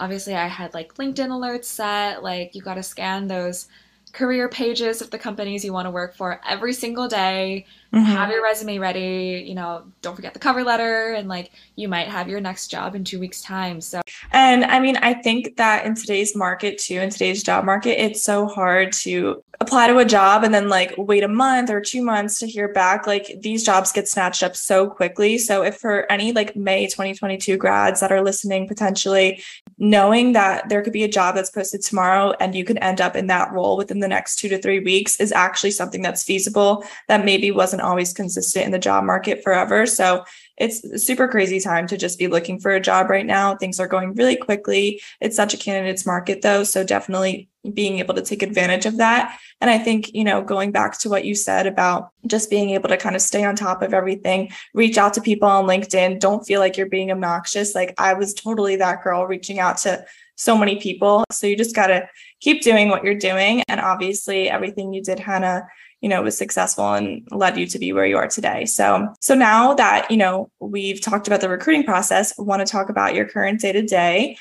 obviously, 0.00 0.34
I 0.34 0.46
had 0.46 0.74
like 0.74 0.94
LinkedIn 0.94 1.28
alerts 1.28 1.64
set. 1.64 2.22
Like 2.22 2.54
you 2.54 2.62
got 2.62 2.74
to 2.74 2.82
scan 2.82 3.26
those 3.28 3.68
career 4.16 4.48
pages 4.48 5.02
of 5.02 5.10
the 5.10 5.18
companies 5.18 5.64
you 5.64 5.72
want 5.72 5.84
to 5.84 5.90
work 5.90 6.16
for 6.16 6.40
every 6.48 6.72
single 6.72 7.06
day. 7.06 7.66
Mm-hmm. 7.92 8.04
Have 8.04 8.30
your 8.30 8.42
resume 8.42 8.78
ready, 8.78 9.44
you 9.46 9.54
know, 9.54 9.84
don't 10.02 10.16
forget 10.16 10.34
the 10.34 10.40
cover 10.40 10.64
letter 10.64 11.12
and 11.12 11.28
like 11.28 11.52
you 11.76 11.88
might 11.88 12.08
have 12.08 12.28
your 12.28 12.40
next 12.40 12.68
job 12.68 12.94
in 12.94 13.04
2 13.04 13.18
weeks 13.18 13.40
time. 13.42 13.80
So 13.80 14.02
And 14.32 14.64
I 14.64 14.80
mean, 14.80 14.96
I 14.98 15.14
think 15.14 15.56
that 15.56 15.86
in 15.86 15.94
today's 15.94 16.36
market 16.36 16.78
too, 16.78 16.96
in 16.96 17.10
today's 17.10 17.42
job 17.42 17.64
market, 17.64 18.02
it's 18.02 18.22
so 18.22 18.46
hard 18.46 18.92
to 18.92 19.42
apply 19.60 19.86
to 19.86 19.96
a 19.96 20.04
job 20.04 20.44
and 20.44 20.52
then 20.52 20.68
like 20.68 20.92
wait 20.98 21.24
a 21.24 21.28
month 21.28 21.70
or 21.70 21.80
2 21.80 22.02
months 22.02 22.38
to 22.40 22.46
hear 22.46 22.68
back. 22.68 23.06
Like 23.06 23.36
these 23.40 23.64
jobs 23.64 23.92
get 23.92 24.08
snatched 24.08 24.42
up 24.42 24.54
so 24.56 24.88
quickly. 24.88 25.38
So 25.38 25.62
if 25.62 25.76
for 25.76 26.10
any 26.12 26.32
like 26.32 26.56
May 26.56 26.86
2022 26.86 27.56
grads 27.56 28.00
that 28.00 28.12
are 28.12 28.22
listening 28.22 28.68
potentially, 28.68 29.42
knowing 29.78 30.32
that 30.32 30.68
there 30.68 30.82
could 30.82 30.92
be 30.92 31.04
a 31.04 31.08
job 31.08 31.34
that's 31.34 31.50
posted 31.50 31.82
tomorrow 31.82 32.34
and 32.40 32.54
you 32.54 32.64
could 32.64 32.78
end 32.82 33.00
up 33.00 33.16
in 33.16 33.26
that 33.28 33.52
role 33.52 33.76
within 33.76 34.00
the 34.00 34.08
next 34.08 34.36
two 34.36 34.48
to 34.48 34.60
three 34.60 34.80
weeks 34.80 35.20
is 35.20 35.32
actually 35.32 35.70
something 35.70 36.02
that's 36.02 36.22
feasible 36.22 36.84
that 37.08 37.24
maybe 37.24 37.50
wasn't 37.50 37.82
always 37.86 38.12
consistent 38.12 38.66
in 38.66 38.72
the 38.72 38.78
job 38.78 39.04
market 39.04 39.42
forever. 39.42 39.86
So 39.86 40.24
it's 40.58 40.84
a 40.84 40.98
super 40.98 41.28
crazy 41.28 41.60
time 41.60 41.86
to 41.88 41.96
just 41.96 42.18
be 42.18 42.28
looking 42.28 42.58
for 42.58 42.72
a 42.72 42.80
job 42.80 43.08
right 43.08 43.26
now. 43.26 43.56
Things 43.56 43.78
are 43.78 43.88
going 43.88 44.14
really 44.14 44.36
quickly. 44.36 45.00
It's 45.20 45.36
such 45.36 45.54
a 45.54 45.58
candidates 45.58 46.06
market 46.06 46.42
though. 46.42 46.64
So 46.64 46.84
definitely 46.84 47.48
being 47.74 47.98
able 47.98 48.14
to 48.14 48.22
take 48.22 48.42
advantage 48.42 48.86
of 48.86 48.96
that. 48.98 49.38
And 49.60 49.70
I 49.70 49.78
think, 49.78 50.12
you 50.14 50.24
know, 50.24 50.42
going 50.42 50.72
back 50.72 50.98
to 51.00 51.08
what 51.08 51.24
you 51.24 51.34
said 51.34 51.66
about 51.66 52.10
just 52.26 52.50
being 52.50 52.70
able 52.70 52.88
to 52.88 52.96
kind 52.96 53.16
of 53.16 53.22
stay 53.22 53.44
on 53.44 53.56
top 53.56 53.82
of 53.82 53.94
everything, 53.94 54.50
reach 54.74 54.98
out 54.98 55.14
to 55.14 55.20
people 55.20 55.48
on 55.48 55.66
LinkedIn, 55.66 56.20
don't 56.20 56.46
feel 56.46 56.60
like 56.60 56.76
you're 56.76 56.88
being 56.88 57.10
obnoxious. 57.10 57.74
Like 57.74 57.94
I 57.98 58.14
was 58.14 58.34
totally 58.34 58.76
that 58.76 59.02
girl 59.02 59.26
reaching 59.26 59.58
out 59.58 59.78
to 59.78 60.04
so 60.36 60.56
many 60.56 60.76
people. 60.76 61.24
So 61.30 61.46
you 61.46 61.56
just 61.56 61.74
got 61.74 61.86
to 61.86 62.08
keep 62.40 62.62
doing 62.62 62.88
what 62.88 63.04
you're 63.04 63.14
doing. 63.14 63.62
And 63.68 63.80
obviously, 63.80 64.50
everything 64.50 64.92
you 64.92 65.02
did, 65.02 65.18
Hannah, 65.18 65.66
you 66.00 66.08
know 66.08 66.22
was 66.22 66.36
successful 66.36 66.92
and 66.92 67.26
led 67.30 67.56
you 67.56 67.66
to 67.66 67.78
be 67.78 67.92
where 67.92 68.06
you 68.06 68.16
are 68.16 68.28
today 68.28 68.64
so 68.64 69.08
so 69.20 69.34
now 69.34 69.74
that 69.74 70.10
you 70.10 70.16
know 70.16 70.50
we've 70.60 71.00
talked 71.00 71.26
about 71.26 71.40
the 71.40 71.48
recruiting 71.48 71.84
process 71.84 72.34
want 72.38 72.64
to 72.64 72.70
talk 72.70 72.88
about 72.88 73.14
your 73.14 73.26
current 73.26 73.60
day 73.60 73.72
to 73.72 73.82
day 73.82 74.36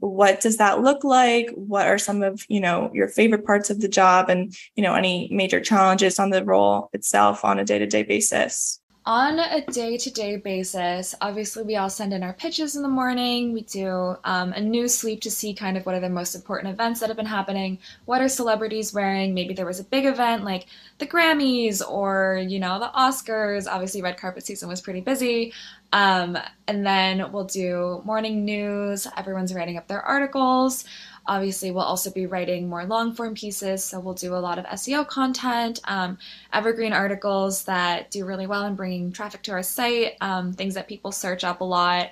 what 0.00 0.40
does 0.40 0.56
that 0.56 0.82
look 0.82 1.04
like 1.04 1.48
what 1.54 1.86
are 1.86 1.98
some 1.98 2.22
of 2.22 2.33
you 2.48 2.60
know 2.60 2.90
your 2.92 3.08
favorite 3.08 3.44
parts 3.44 3.70
of 3.70 3.80
the 3.80 3.88
job 3.88 4.28
and 4.28 4.56
you 4.76 4.82
know 4.82 4.94
any 4.94 5.28
major 5.30 5.60
challenges 5.60 6.18
on 6.18 6.30
the 6.30 6.44
role 6.44 6.90
itself 6.92 7.44
on 7.44 7.58
a 7.58 7.64
day 7.64 7.78
to 7.78 7.86
day 7.86 8.02
basis 8.02 8.80
on 9.06 9.38
a 9.38 9.60
day 9.66 9.98
to 9.98 10.10
day 10.10 10.36
basis, 10.36 11.14
obviously, 11.20 11.62
we 11.62 11.76
all 11.76 11.90
send 11.90 12.14
in 12.14 12.22
our 12.22 12.32
pitches 12.32 12.74
in 12.74 12.82
the 12.82 12.88
morning. 12.88 13.52
We 13.52 13.60
do 13.60 14.16
um, 14.24 14.54
a 14.54 14.60
news 14.62 14.96
sweep 14.96 15.20
to 15.22 15.30
see 15.30 15.52
kind 15.52 15.76
of 15.76 15.84
what 15.84 15.94
are 15.94 16.00
the 16.00 16.08
most 16.08 16.34
important 16.34 16.72
events 16.72 17.00
that 17.00 17.08
have 17.08 17.16
been 17.18 17.26
happening. 17.26 17.78
What 18.06 18.22
are 18.22 18.30
celebrities 18.30 18.94
wearing? 18.94 19.34
Maybe 19.34 19.52
there 19.52 19.66
was 19.66 19.78
a 19.78 19.84
big 19.84 20.06
event 20.06 20.44
like 20.44 20.66
the 20.98 21.06
Grammys 21.06 21.86
or, 21.86 22.42
you 22.48 22.58
know, 22.58 22.78
the 22.78 22.90
Oscars. 22.98 23.66
Obviously, 23.70 24.00
red 24.00 24.16
carpet 24.16 24.46
season 24.46 24.70
was 24.70 24.80
pretty 24.80 25.02
busy. 25.02 25.52
Um, 25.92 26.38
and 26.66 26.86
then 26.86 27.30
we'll 27.30 27.44
do 27.44 28.00
morning 28.06 28.46
news. 28.46 29.06
Everyone's 29.18 29.52
writing 29.52 29.76
up 29.76 29.86
their 29.86 30.02
articles. 30.02 30.86
Obviously, 31.26 31.70
we'll 31.70 31.84
also 31.84 32.10
be 32.10 32.26
writing 32.26 32.68
more 32.68 32.84
long 32.84 33.14
form 33.14 33.34
pieces, 33.34 33.82
so 33.82 33.98
we'll 33.98 34.14
do 34.14 34.34
a 34.34 34.36
lot 34.36 34.58
of 34.58 34.66
SEO 34.66 35.06
content, 35.06 35.80
um, 35.84 36.18
evergreen 36.52 36.92
articles 36.92 37.64
that 37.64 38.10
do 38.10 38.26
really 38.26 38.46
well 38.46 38.66
in 38.66 38.74
bringing 38.74 39.10
traffic 39.10 39.42
to 39.42 39.52
our 39.52 39.62
site, 39.62 40.16
um, 40.20 40.52
things 40.52 40.74
that 40.74 40.86
people 40.86 41.12
search 41.12 41.42
up 41.42 41.60
a 41.60 41.64
lot. 41.64 42.10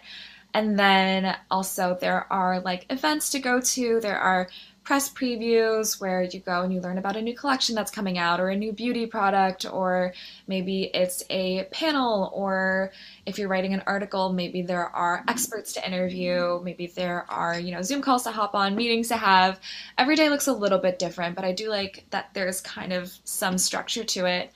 And 0.55 0.79
then 0.79 1.37
also, 1.51 1.97
there 2.01 2.31
are 2.33 2.61
like 2.61 2.87
events 2.91 3.31
to 3.31 3.39
go 3.39 3.61
to, 3.61 4.01
there 4.01 4.19
are 4.19 4.49
press 4.85 5.09
previews 5.09 6.01
where 6.01 6.23
you 6.23 6.41
go 6.41 6.63
and 6.63 6.73
you 6.73 6.81
learn 6.81 6.99
about 6.99 7.17
a 7.17 7.23
new 7.23 7.35
collection 7.35 7.75
that's 7.75 7.91
coming 7.91 8.19
out 8.19 8.41
or 8.41 8.49
a 8.49 8.57
new 8.57 8.73
beauty 8.73 9.07
product 9.07 9.65
or 9.65 10.13
maybe 10.49 10.85
it's 10.93 11.23
a 11.31 11.65
panel 11.71 12.31
or 12.35 12.91
if 13.25 13.39
you're 13.39 13.49
writing 13.49 13.75
an 13.75 13.83
article 13.87 14.33
maybe 14.33 14.61
there 14.61 14.89
are 14.89 15.25
experts 15.29 15.73
to 15.73 15.87
interview 15.87 16.61
maybe 16.65 16.89
there 16.89 17.25
are 17.31 17.59
you 17.59 17.73
know 17.73 17.81
zoom 17.83 18.03
calls 18.03 18.25
to 18.25 18.31
hop 18.33 18.55
on 18.55 18.75
meetings 18.75 19.09
to 19.09 19.17
have. 19.17 19.61
Every 19.97 20.17
day 20.17 20.29
looks 20.29 20.49
a 20.49 20.53
little 20.53 20.79
bit 20.79 20.99
different 20.99 21.37
but 21.37 21.45
i 21.45 21.53
do 21.53 21.69
like 21.69 22.05
that 22.11 22.31
there's 22.35 22.61
kind 22.61 22.93
of 22.93 23.13
some 23.25 23.59
structure 23.59 24.05
to 24.05 24.27
it. 24.27 24.53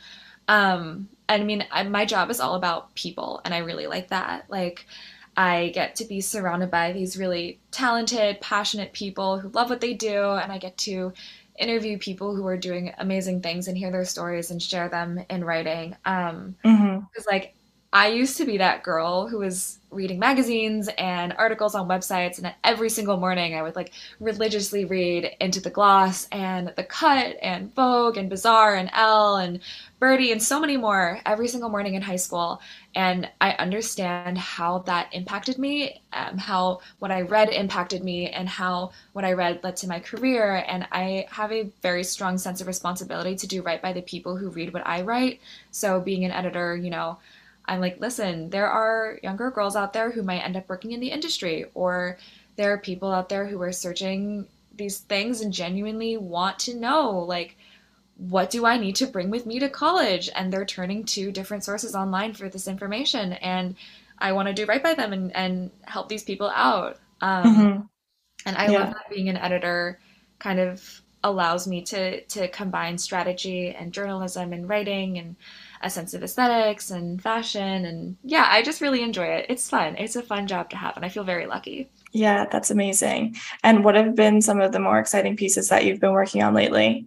Um 0.49 1.09
i 1.29 1.39
mean 1.39 1.65
I, 1.71 1.85
my 1.85 2.05
job 2.05 2.31
is 2.31 2.41
all 2.41 2.55
about 2.57 2.95
people 2.95 3.41
and 3.45 3.55
i 3.55 3.59
really 3.59 3.87
like 3.87 4.09
that. 4.09 4.47
Like 4.49 4.87
I 5.37 5.71
get 5.75 5.97
to 5.97 6.05
be 6.05 6.21
surrounded 6.21 6.71
by 6.71 6.93
these 6.93 7.19
really 7.19 7.61
talented, 7.71 8.41
passionate 8.41 8.93
people 8.93 9.39
who 9.39 9.49
love 9.49 9.69
what 9.69 9.81
they 9.81 9.95
do, 9.95 10.33
and 10.33 10.51
I 10.51 10.59
get 10.59 10.79
to 10.79 11.13
interview 11.59 11.99
people 11.99 12.35
who 12.35 12.47
are 12.47 12.57
doing 12.57 12.93
amazing 12.99 13.41
things 13.41 13.69
and 13.69 13.77
hear 13.77 13.91
their 13.91 14.05
stories 14.05 14.51
and 14.51 14.63
share 14.63 14.89
them 14.89 15.25
in 15.29 15.45
writing. 15.45 15.97
Um, 16.05 16.57
because 16.63 16.79
mm-hmm. 16.79 17.21
like 17.31 17.56
I 17.97 18.09
used 18.09 18.37
to 18.37 18.45
be 18.45 18.59
that 18.59 18.83
girl 18.83 19.27
who 19.27 19.39
was 19.39 19.79
reading 19.91 20.19
magazines 20.19 20.91
and 20.99 21.33
articles 21.39 21.75
on 21.75 21.89
websites 21.89 22.37
and 22.37 22.55
every 22.63 22.91
single 22.91 23.17
morning 23.17 23.55
I 23.55 23.63
would 23.63 23.75
like 23.75 23.93
religiously 24.21 24.85
read 24.85 25.35
Into 25.41 25.63
the 25.63 25.71
Gloss 25.71 26.29
and 26.31 26.75
The 26.77 26.85
Cut 26.85 27.39
and 27.41 27.75
Vogue 27.75 28.19
and 28.19 28.29
Bazaar 28.29 28.75
and 28.75 28.91
Elle 28.93 29.37
and 29.37 29.61
Byrdie 29.99 30.31
and 30.31 30.43
so 30.43 30.61
many 30.61 30.77
more 30.77 31.21
every 31.25 31.49
single 31.49 31.71
morning 31.71 31.95
in 31.95 32.03
high 32.03 32.17
school. 32.17 32.61
And 32.95 33.31
I 33.41 33.53
understand 33.53 34.37
how 34.37 34.81
that 34.81 35.09
impacted 35.15 35.57
me 35.57 36.03
um, 36.13 36.37
how 36.37 36.81
what 36.99 37.11
I 37.11 37.23
read 37.23 37.49
impacted 37.49 38.05
me 38.05 38.29
and 38.29 38.47
how 38.47 38.91
what 39.15 39.25
I 39.25 39.33
read 39.33 39.65
led 39.65 39.77
to 39.77 39.89
my 39.89 40.01
career. 40.01 40.63
And 40.69 40.87
I 40.93 41.29
have 41.31 41.51
a 41.51 41.71
very 41.81 42.05
strong 42.05 42.37
sense 42.37 42.61
of 42.61 42.67
responsibility 42.67 43.37
to 43.37 43.47
do 43.47 43.63
right 43.63 43.81
by 43.81 43.95
the 43.95 44.03
people 44.03 44.37
who 44.37 44.51
read 44.51 44.75
what 44.75 44.87
I 44.87 45.01
write. 45.01 45.41
So 45.71 45.99
being 45.99 46.27
an 46.27 46.31
editor 46.31 46.77
you 46.77 46.91
know 46.91 47.17
I'm 47.69 47.81
like, 47.81 48.01
listen, 48.01 48.51
there 48.51 48.69
are 48.69 49.19
younger 49.23 49.51
girls 49.51 49.77
out 49.77 49.93
there 49.93 50.11
who 50.11 50.23
might 50.23 50.41
end 50.41 50.57
up 50.57 50.69
working 50.69 50.93
in 50.93 51.01
the 51.01 51.11
industry, 51.11 51.67
or 51.75 52.19
there 52.57 52.73
are 52.73 52.79
people 52.79 53.13
out 53.13 53.29
there 53.29 53.47
who 53.47 53.61
are 53.63 53.73
searching 53.73 54.47
these 54.77 54.99
things 54.99 55.41
and 55.41 55.53
genuinely 55.53 56.17
want 56.17 56.59
to 56.61 56.75
know, 56.75 57.19
like, 57.19 57.57
what 58.19 58.51
do 58.51 58.65
I 58.65 58.79
need 58.79 58.97
to 58.97 59.07
bring 59.07 59.31
with 59.31 59.47
me 59.47 59.59
to 59.59 59.69
college? 59.69 60.31
And 60.35 60.53
they're 60.53 60.65
turning 60.65 61.05
to 61.05 61.33
different 61.33 61.65
sources 61.65 61.95
online 61.95 62.33
for 62.33 62.49
this 62.49 62.69
information. 62.69 63.35
And 63.35 63.75
I 64.19 64.33
want 64.33 64.49
to 64.49 64.55
do 64.55 64.65
right 64.65 64.83
by 64.83 64.95
them 64.95 65.13
and, 65.13 65.35
and 65.37 65.71
help 65.83 66.09
these 66.09 66.25
people 66.25 66.51
out. 66.55 66.99
Um, 67.21 67.45
mm-hmm. 67.45 67.81
And 68.47 68.57
I 68.57 68.69
yeah. 68.69 68.79
love 68.79 68.95
that 68.95 69.11
being 69.11 69.29
an 69.29 69.37
editor 69.37 69.99
kind 70.39 70.61
of 70.61 71.03
allows 71.25 71.67
me 71.67 71.83
to 71.83 72.21
to 72.21 72.47
combine 72.49 72.97
strategy 72.97 73.71
and 73.71 73.93
journalism 73.93 74.53
and 74.53 74.69
writing 74.69 75.19
and 75.19 75.35
a 75.83 75.91
sense 75.91 76.15
of 76.15 76.23
aesthetics 76.23 76.91
and 76.91 77.23
fashion 77.23 77.85
and 77.85 78.17
yeah 78.23 78.47
i 78.49 78.63
just 78.63 78.81
really 78.81 79.03
enjoy 79.03 79.25
it. 79.27 79.47
It's 79.49 79.69
fun. 79.69 79.97
It's 79.97 80.17
a 80.17 80.23
fun 80.23 80.47
job 80.47 80.71
to 80.71 80.77
have 80.77 80.97
and 80.97 81.05
i 81.05 81.09
feel 81.09 81.25
very 81.25 81.47
lucky. 81.47 81.91
Yeah 82.13 82.47
that's 82.51 82.71
amazing. 82.71 83.37
And 83.63 83.85
what 83.85 83.95
have 83.95 84.15
been 84.15 84.41
some 84.41 84.61
of 84.61 84.73
the 84.73 84.79
more 84.81 84.99
exciting 84.99 85.37
pieces 85.37 85.69
that 85.69 85.85
you've 85.85 86.01
been 86.01 86.13
working 86.13 86.43
on 86.43 86.55
lately 86.55 87.07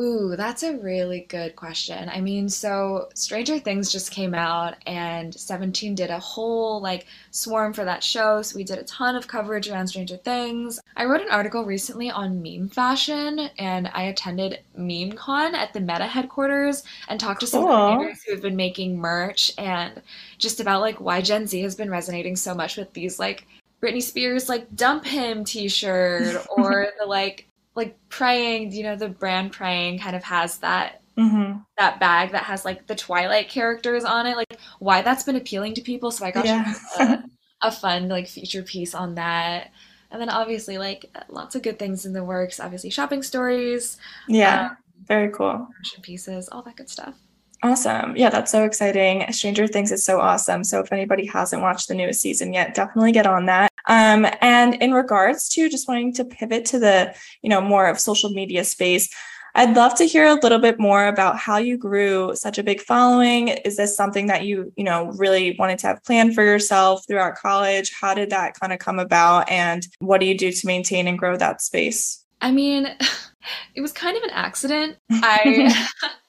Ooh, 0.00 0.36
that's 0.36 0.62
a 0.62 0.78
really 0.78 1.26
good 1.28 1.54
question. 1.54 2.08
I 2.08 2.22
mean, 2.22 2.48
so 2.48 3.10
Stranger 3.14 3.58
Things 3.58 3.92
just 3.92 4.10
came 4.10 4.34
out 4.34 4.76
and 4.86 5.34
17 5.34 5.94
did 5.94 6.08
a 6.08 6.18
whole 6.18 6.80
like 6.80 7.06
swarm 7.30 7.74
for 7.74 7.84
that 7.84 8.02
show. 8.02 8.40
So 8.40 8.56
we 8.56 8.64
did 8.64 8.78
a 8.78 8.84
ton 8.84 9.16
of 9.16 9.28
coverage 9.28 9.68
around 9.68 9.88
Stranger 9.88 10.16
Things. 10.16 10.80
I 10.96 11.04
wrote 11.04 11.20
an 11.20 11.30
article 11.30 11.64
recently 11.64 12.10
on 12.10 12.40
meme 12.42 12.68
fashion 12.68 13.50
and 13.58 13.90
I 13.92 14.04
attended 14.04 14.60
MemeCon 14.78 15.52
at 15.52 15.74
the 15.74 15.80
Meta 15.80 16.06
headquarters 16.06 16.84
and 17.08 17.20
talked 17.20 17.40
to 17.40 17.46
some 17.46 17.66
creators 17.66 18.22
who 18.22 18.32
have 18.32 18.42
been 18.42 18.56
making 18.56 18.96
merch 18.96 19.52
and 19.58 20.00
just 20.38 20.58
about 20.58 20.80
like 20.80 21.02
why 21.02 21.20
Gen 21.20 21.46
Z 21.46 21.60
has 21.60 21.74
been 21.74 21.90
resonating 21.90 22.34
so 22.34 22.54
much 22.54 22.78
with 22.78 22.90
these 22.94 23.18
like 23.18 23.46
Britney 23.82 24.02
Spears 24.02 24.48
like 24.48 24.74
dump 24.74 25.04
him 25.04 25.44
t-shirt 25.44 26.46
or 26.56 26.88
the 26.98 27.04
like 27.04 27.46
like 27.74 27.96
praying 28.08 28.72
you 28.72 28.82
know 28.82 28.96
the 28.96 29.08
brand 29.08 29.52
praying 29.52 29.98
kind 29.98 30.14
of 30.14 30.22
has 30.22 30.58
that 30.58 31.02
mm-hmm. 31.16 31.58
that 31.78 32.00
bag 32.00 32.32
that 32.32 32.44
has 32.44 32.64
like 32.64 32.86
the 32.86 32.94
twilight 32.94 33.48
characters 33.48 34.04
on 34.04 34.26
it 34.26 34.36
like 34.36 34.58
why 34.78 35.02
that's 35.02 35.24
been 35.24 35.36
appealing 35.36 35.74
to 35.74 35.80
people. 35.80 36.10
So 36.10 36.24
i 36.24 36.30
got 36.30 36.44
yeah. 36.44 36.74
a, 36.98 37.24
a, 37.62 37.70
fun 37.70 38.08
like 38.08 38.28
feature 38.28 38.62
piece 38.62 38.94
on 38.94 39.14
that. 39.16 39.72
And 40.10 40.20
then 40.20 40.28
obviously 40.28 40.78
like 40.78 41.06
lots 41.28 41.54
of 41.54 41.62
good 41.62 41.78
things 41.78 42.04
in 42.06 42.12
the 42.12 42.24
works. 42.24 42.60
Obviously 42.60 42.90
shopping 42.90 43.22
stories 43.22 43.96
yeah. 44.28 44.70
um, 44.70 44.76
very 45.06 45.30
cool. 45.30 45.68
pieces 46.02 46.48
all 46.48 46.62
that 46.62 46.76
good 46.76 46.90
stuff 46.90 47.14
Awesome. 47.62 48.16
Yeah, 48.16 48.28
that's 48.28 48.50
so 48.50 48.64
exciting. 48.64 49.30
Stranger 49.32 49.68
Things 49.68 49.92
is 49.92 50.04
so 50.04 50.20
awesome. 50.20 50.64
So 50.64 50.80
if 50.80 50.92
anybody 50.92 51.26
hasn't 51.26 51.62
watched 51.62 51.86
the 51.86 51.94
newest 51.94 52.20
season 52.20 52.52
yet, 52.52 52.74
definitely 52.74 53.12
get 53.12 53.26
on 53.26 53.46
that. 53.46 53.70
Um, 53.86 54.26
and 54.40 54.74
in 54.76 54.92
regards 54.92 55.48
to 55.50 55.68
just 55.68 55.86
wanting 55.86 56.12
to 56.14 56.24
pivot 56.24 56.64
to 56.66 56.80
the, 56.80 57.14
you 57.40 57.48
know, 57.48 57.60
more 57.60 57.86
of 57.86 58.00
social 58.00 58.30
media 58.30 58.64
space, 58.64 59.08
I'd 59.54 59.76
love 59.76 59.94
to 59.96 60.04
hear 60.04 60.26
a 60.26 60.34
little 60.34 60.58
bit 60.58 60.80
more 60.80 61.06
about 61.06 61.38
how 61.38 61.58
you 61.58 61.76
grew 61.76 62.34
such 62.34 62.58
a 62.58 62.62
big 62.62 62.80
following. 62.80 63.48
Is 63.48 63.76
this 63.76 63.94
something 63.94 64.26
that 64.26 64.44
you, 64.44 64.72
you 64.76 64.84
know, 64.84 65.12
really 65.12 65.54
wanted 65.58 65.78
to 65.80 65.88
have 65.88 66.02
planned 66.04 66.34
for 66.34 66.42
yourself 66.42 67.04
throughout 67.06 67.36
college? 67.36 67.92
How 67.92 68.14
did 68.14 68.30
that 68.30 68.58
kind 68.58 68.72
of 68.72 68.78
come 68.78 68.98
about? 68.98 69.48
And 69.50 69.86
what 69.98 70.20
do 70.20 70.26
you 70.26 70.36
do 70.36 70.50
to 70.50 70.66
maintain 70.66 71.06
and 71.06 71.18
grow 71.18 71.36
that 71.36 71.60
space? 71.60 72.24
I 72.40 72.50
mean, 72.50 72.86
it 73.74 73.82
was 73.82 73.92
kind 73.92 74.16
of 74.16 74.22
an 74.22 74.30
accident. 74.30 74.96
I 75.10 75.86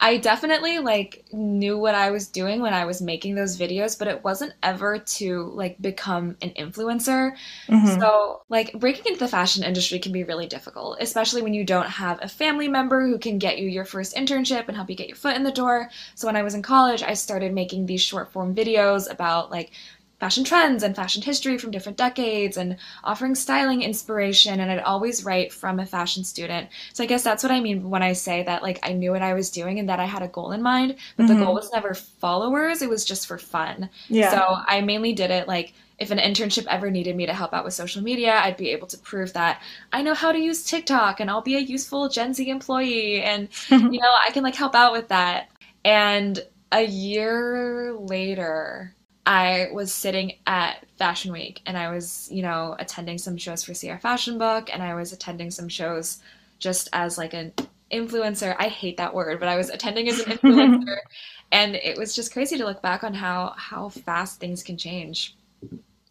I 0.00 0.16
definitely 0.16 0.78
like 0.78 1.24
knew 1.32 1.78
what 1.78 1.94
I 1.94 2.10
was 2.10 2.28
doing 2.28 2.60
when 2.60 2.72
I 2.72 2.86
was 2.86 3.02
making 3.02 3.34
those 3.34 3.58
videos, 3.58 3.98
but 3.98 4.08
it 4.08 4.24
wasn't 4.24 4.54
ever 4.62 4.98
to 4.98 5.44
like 5.54 5.80
become 5.80 6.36
an 6.40 6.50
influencer. 6.50 7.36
Mm-hmm. 7.68 8.00
So, 8.00 8.42
like 8.48 8.72
breaking 8.74 9.04
into 9.06 9.18
the 9.18 9.28
fashion 9.28 9.62
industry 9.62 9.98
can 9.98 10.12
be 10.12 10.24
really 10.24 10.46
difficult, 10.46 10.98
especially 11.00 11.42
when 11.42 11.54
you 11.54 11.64
don't 11.64 11.88
have 11.88 12.18
a 12.22 12.28
family 12.28 12.68
member 12.68 13.06
who 13.06 13.18
can 13.18 13.38
get 13.38 13.58
you 13.58 13.68
your 13.68 13.84
first 13.84 14.16
internship 14.16 14.68
and 14.68 14.76
help 14.76 14.88
you 14.88 14.96
get 14.96 15.08
your 15.08 15.16
foot 15.16 15.36
in 15.36 15.42
the 15.42 15.52
door. 15.52 15.90
So, 16.14 16.26
when 16.26 16.36
I 16.36 16.42
was 16.42 16.54
in 16.54 16.62
college, 16.62 17.02
I 17.02 17.14
started 17.14 17.52
making 17.52 17.86
these 17.86 18.02
short 18.02 18.32
form 18.32 18.54
videos 18.54 19.10
about 19.10 19.50
like 19.50 19.72
fashion 20.22 20.44
trends 20.44 20.84
and 20.84 20.94
fashion 20.94 21.20
history 21.20 21.58
from 21.58 21.72
different 21.72 21.98
decades 21.98 22.56
and 22.56 22.76
offering 23.02 23.34
styling 23.34 23.82
inspiration 23.82 24.60
and 24.60 24.70
I'd 24.70 24.78
always 24.78 25.24
write 25.24 25.52
from 25.52 25.80
a 25.80 25.84
fashion 25.84 26.22
student. 26.22 26.68
So 26.92 27.02
I 27.02 27.08
guess 27.08 27.24
that's 27.24 27.42
what 27.42 27.50
I 27.50 27.58
mean 27.58 27.90
when 27.90 28.04
I 28.04 28.12
say 28.12 28.44
that 28.44 28.62
like 28.62 28.78
I 28.84 28.92
knew 28.92 29.10
what 29.10 29.22
I 29.22 29.34
was 29.34 29.50
doing 29.50 29.80
and 29.80 29.88
that 29.88 29.98
I 29.98 30.04
had 30.04 30.22
a 30.22 30.28
goal 30.28 30.52
in 30.52 30.62
mind, 30.62 30.94
but 31.16 31.24
mm-hmm. 31.24 31.40
the 31.40 31.44
goal 31.44 31.54
was 31.54 31.72
never 31.72 31.94
followers, 31.94 32.82
it 32.82 32.88
was 32.88 33.04
just 33.04 33.26
for 33.26 33.36
fun. 33.36 33.90
Yeah. 34.06 34.30
So 34.30 34.46
I 34.64 34.80
mainly 34.82 35.12
did 35.12 35.32
it 35.32 35.48
like 35.48 35.74
if 35.98 36.12
an 36.12 36.18
internship 36.18 36.66
ever 36.66 36.88
needed 36.88 37.16
me 37.16 37.26
to 37.26 37.34
help 37.34 37.52
out 37.52 37.64
with 37.64 37.74
social 37.74 38.00
media, 38.00 38.36
I'd 38.36 38.56
be 38.56 38.70
able 38.70 38.86
to 38.86 38.98
prove 38.98 39.32
that 39.32 39.60
I 39.92 40.02
know 40.02 40.14
how 40.14 40.30
to 40.30 40.38
use 40.38 40.62
TikTok 40.62 41.18
and 41.18 41.32
I'll 41.32 41.42
be 41.42 41.56
a 41.56 41.58
useful 41.58 42.08
Gen 42.08 42.32
Z 42.32 42.48
employee 42.48 43.22
and 43.22 43.48
you 43.70 43.98
know, 43.98 44.12
I 44.24 44.30
can 44.30 44.44
like 44.44 44.54
help 44.54 44.76
out 44.76 44.92
with 44.92 45.08
that. 45.08 45.48
And 45.84 46.38
a 46.70 46.82
year 46.82 47.92
later, 47.98 48.94
I 49.24 49.68
was 49.72 49.94
sitting 49.94 50.34
at 50.46 50.84
Fashion 50.98 51.32
Week 51.32 51.60
and 51.66 51.76
I 51.76 51.90
was, 51.90 52.28
you 52.30 52.42
know, 52.42 52.74
attending 52.78 53.18
some 53.18 53.36
shows 53.36 53.62
for 53.62 53.74
CR 53.74 53.98
Fashion 54.00 54.36
Book 54.38 54.68
and 54.72 54.82
I 54.82 54.94
was 54.94 55.12
attending 55.12 55.50
some 55.50 55.68
shows 55.68 56.18
just 56.58 56.88
as 56.92 57.18
like 57.18 57.32
an 57.32 57.52
influencer. 57.92 58.56
I 58.58 58.68
hate 58.68 58.96
that 58.96 59.14
word, 59.14 59.38
but 59.38 59.48
I 59.48 59.56
was 59.56 59.70
attending 59.70 60.08
as 60.08 60.20
an 60.20 60.32
influencer 60.38 60.98
and 61.52 61.76
it 61.76 61.96
was 61.96 62.16
just 62.16 62.32
crazy 62.32 62.58
to 62.58 62.64
look 62.64 62.82
back 62.82 63.04
on 63.04 63.14
how 63.14 63.54
how 63.56 63.90
fast 63.90 64.40
things 64.40 64.62
can 64.62 64.76
change. 64.76 65.36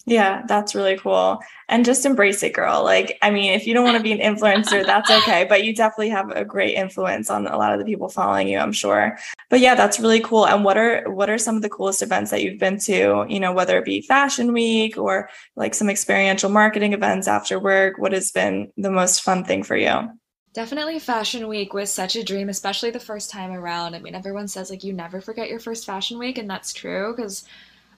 Yeah, 0.06 0.44
that's 0.48 0.74
really 0.74 0.98
cool. 0.98 1.40
And 1.70 1.86
just 1.86 2.06
embrace 2.06 2.42
it, 2.42 2.54
girl. 2.54 2.84
Like, 2.84 3.18
I 3.22 3.30
mean, 3.30 3.54
if 3.54 3.68
you 3.68 3.74
don't 3.74 3.84
want 3.84 3.98
to 3.98 4.04
be 4.04 4.12
an 4.12 4.20
influencer, 4.20 4.86
that's 4.86 5.12
okay. 5.12 5.46
But 5.48 5.64
you 5.64 5.76
definitely 5.76 6.10
have 6.10 6.32
a 6.32 6.44
great 6.44 6.76
influence 6.76 7.30
on 7.30 7.46
a 7.46 7.58
lot 7.58 7.74
of 7.74 7.80
the 7.80 7.86
people 7.86 8.10
following 8.10 8.48
you, 8.48 8.58
I'm 8.58 8.72
sure. 8.72 9.18
But 9.50 9.60
yeah, 9.60 9.76
that's 9.76 10.00
really 10.00 10.20
cool. 10.20 10.48
And 10.48 10.64
what 10.64 10.78
are 10.78 11.10
what 11.12 11.30
are 11.30 11.38
some 11.38 11.56
of 11.56 11.62
the 11.62 11.70
coolest 11.70 12.02
events 12.02 12.32
that 12.32 12.42
you've 12.42 12.60
been 12.60 12.80
to? 12.80 13.26
You 13.30 13.40
know, 13.40 13.54
whether 13.54 13.78
it 13.78 13.86
be 13.86 14.02
fashion 14.02 14.54
week 14.54 14.98
or 14.98 15.30
like 15.56 15.76
some 15.76 15.90
experiential 15.90 16.50
marketing 16.50 16.94
events 16.94 17.28
after 17.28 17.60
work, 17.60 17.98
what 17.98 18.12
has 18.12 18.32
been 18.32 18.72
the 18.78 18.92
most 18.92 19.22
fun 19.22 19.44
thing 19.44 19.62
for 19.64 19.78
you? 19.78 20.10
Definitely 20.54 21.00
Fashion 21.00 21.48
Week 21.48 21.74
was 21.74 21.90
such 21.94 22.18
a 22.18 22.24
dream, 22.24 22.50
especially 22.50 22.92
the 22.92 23.00
first 23.00 23.30
time 23.30 23.52
around. 23.52 23.96
I 23.96 24.00
mean, 24.00 24.16
everyone 24.16 24.50
says 24.50 24.70
like 24.70 24.84
you 24.84 24.92
never 24.92 25.22
forget 25.22 25.50
your 25.50 25.60
first 25.60 25.86
Fashion 25.86 26.20
Week, 26.20 26.38
and 26.38 26.50
that's 26.50 26.74
true 26.74 27.14
because 27.16 27.46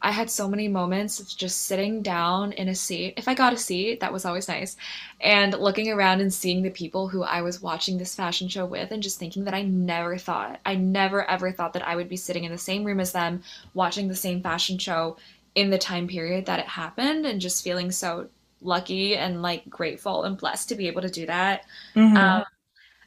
I 0.04 0.12
had 0.12 0.30
so 0.30 0.50
many 0.50 0.68
moments 0.68 1.22
of 1.22 1.30
just 1.30 1.64
sitting 1.64 2.02
down 2.02 2.52
in 2.52 2.68
a 2.68 2.76
seat. 2.76 3.14
If 3.16 3.30
I 3.30 3.34
got 3.34 3.54
a 3.54 3.58
seat, 3.58 4.02
that 4.02 4.12
was 4.12 4.26
always 4.26 4.50
nice. 4.50 4.76
And 5.22 5.58
looking 5.58 5.90
around 5.90 6.20
and 6.20 6.34
seeing 6.34 6.62
the 6.62 6.70
people 6.70 7.08
who 7.08 7.24
I 7.24 7.42
was 7.42 7.62
watching 7.62 7.98
this 7.98 8.14
fashion 8.14 8.50
show 8.50 8.66
with 8.66 8.92
and 8.92 9.02
just 9.02 9.18
thinking 9.18 9.46
that 9.46 9.54
I 9.54 9.62
never 9.62 10.18
thought, 10.18 10.60
I 10.66 10.76
never 10.76 11.28
ever 11.30 11.54
thought 11.54 11.72
that 11.74 11.88
I 11.88 11.96
would 11.96 12.10
be 12.10 12.18
sitting 12.18 12.44
in 12.44 12.52
the 12.52 12.58
same 12.58 12.84
room 12.84 13.00
as 13.00 13.14
them 13.14 13.44
watching 13.74 14.10
the 14.10 14.16
same 14.16 14.42
fashion 14.42 14.78
show 14.78 15.16
in 15.56 15.70
the 15.70 15.78
time 15.78 16.08
period 16.08 16.48
that 16.48 16.60
it 16.60 16.68
happened 16.68 17.26
and 17.26 17.40
just 17.40 17.64
feeling 17.64 17.90
so 17.90 18.28
lucky 18.62 19.16
and 19.16 19.42
like 19.42 19.70
grateful 19.70 20.24
and 20.24 20.38
blessed 20.38 20.70
to 20.70 20.76
be 20.76 20.88
able 20.88 21.02
to 21.02 21.10
do 21.10 21.26
that. 21.28 21.64
Mm-hmm. 21.96 22.18
Um, 22.18 22.44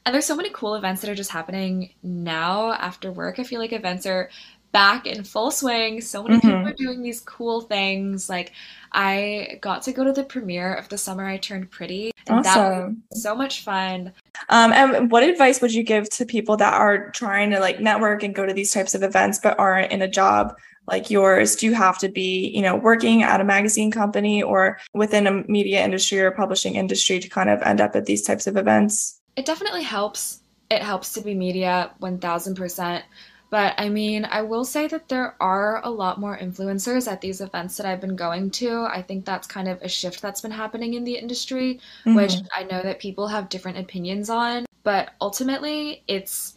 and 0.07 0.13
there's 0.13 0.25
so 0.25 0.37
many 0.37 0.49
cool 0.51 0.75
events 0.75 1.01
that 1.01 1.09
are 1.11 1.15
just 1.15 1.31
happening 1.31 1.91
now 2.01 2.71
after 2.71 3.11
work. 3.11 3.39
I 3.39 3.43
feel 3.43 3.59
like 3.59 3.73
events 3.73 4.05
are 4.05 4.29
back 4.71 5.07
in 5.07 5.23
full 5.23 5.51
swing. 5.51 6.01
So 6.01 6.23
many 6.23 6.37
mm-hmm. 6.37 6.47
people 6.47 6.67
are 6.67 6.73
doing 6.73 7.01
these 7.01 7.21
cool 7.21 7.61
things. 7.61 8.29
Like 8.29 8.53
I 8.91 9.59
got 9.61 9.81
to 9.83 9.91
go 9.91 10.03
to 10.03 10.11
the 10.11 10.23
premiere 10.23 10.73
of 10.73 10.89
The 10.89 10.97
Summer 10.97 11.25
I 11.25 11.37
Turned 11.37 11.71
Pretty. 11.71 12.11
And 12.27 12.39
awesome. 12.39 12.61
that 12.61 12.95
was 13.11 13.23
so 13.23 13.35
much 13.35 13.63
fun. 13.63 14.13
Um, 14.49 14.71
and 14.73 15.11
what 15.11 15.23
advice 15.23 15.61
would 15.61 15.73
you 15.73 15.83
give 15.83 16.09
to 16.11 16.25
people 16.25 16.57
that 16.57 16.73
are 16.73 17.09
trying 17.11 17.51
to 17.51 17.59
like 17.59 17.79
network 17.79 18.23
and 18.23 18.35
go 18.35 18.45
to 18.45 18.53
these 18.53 18.71
types 18.71 18.95
of 18.95 19.03
events 19.03 19.39
but 19.41 19.57
aren't 19.59 19.91
in 19.91 20.01
a 20.01 20.07
job 20.07 20.55
like 20.87 21.09
yours? 21.09 21.55
Do 21.55 21.65
you 21.65 21.73
have 21.73 21.97
to 21.99 22.09
be, 22.09 22.49
you 22.49 22.61
know, 22.61 22.75
working 22.75 23.23
at 23.23 23.41
a 23.41 23.45
magazine 23.45 23.91
company 23.91 24.41
or 24.41 24.79
within 24.93 25.27
a 25.27 25.43
media 25.47 25.83
industry 25.83 26.19
or 26.19 26.31
publishing 26.31 26.75
industry 26.75 27.19
to 27.19 27.29
kind 27.29 27.49
of 27.49 27.61
end 27.61 27.81
up 27.81 27.95
at 27.95 28.05
these 28.05 28.21
types 28.21 28.47
of 28.47 28.57
events? 28.57 29.19
It 29.35 29.45
definitely 29.45 29.83
helps. 29.83 30.41
It 30.69 30.81
helps 30.81 31.13
to 31.13 31.21
be 31.21 31.33
media 31.33 31.91
1000%. 32.01 33.03
But 33.49 33.75
I 33.77 33.87
mean, 33.89 34.25
I 34.25 34.41
will 34.41 34.65
say 34.65 34.87
that 34.87 35.07
there 35.07 35.35
are 35.39 35.81
a 35.83 35.89
lot 35.89 36.19
more 36.19 36.37
influencers 36.37 37.09
at 37.09 37.21
these 37.21 37.39
events 37.39 37.77
that 37.77 37.85
I've 37.85 38.01
been 38.01 38.15
going 38.15 38.51
to. 38.51 38.81
I 38.83 39.01
think 39.01 39.25
that's 39.25 39.47
kind 39.47 39.69
of 39.69 39.81
a 39.81 39.87
shift 39.87 40.21
that's 40.21 40.41
been 40.41 40.51
happening 40.51 40.95
in 40.95 41.05
the 41.05 41.15
industry, 41.17 41.79
mm-hmm. 42.05 42.15
which 42.15 42.33
I 42.53 42.63
know 42.63 42.81
that 42.81 42.99
people 42.99 43.27
have 43.27 43.47
different 43.47 43.77
opinions 43.77 44.29
on, 44.29 44.65
but 44.83 45.11
ultimately 45.21 46.03
it's 46.07 46.55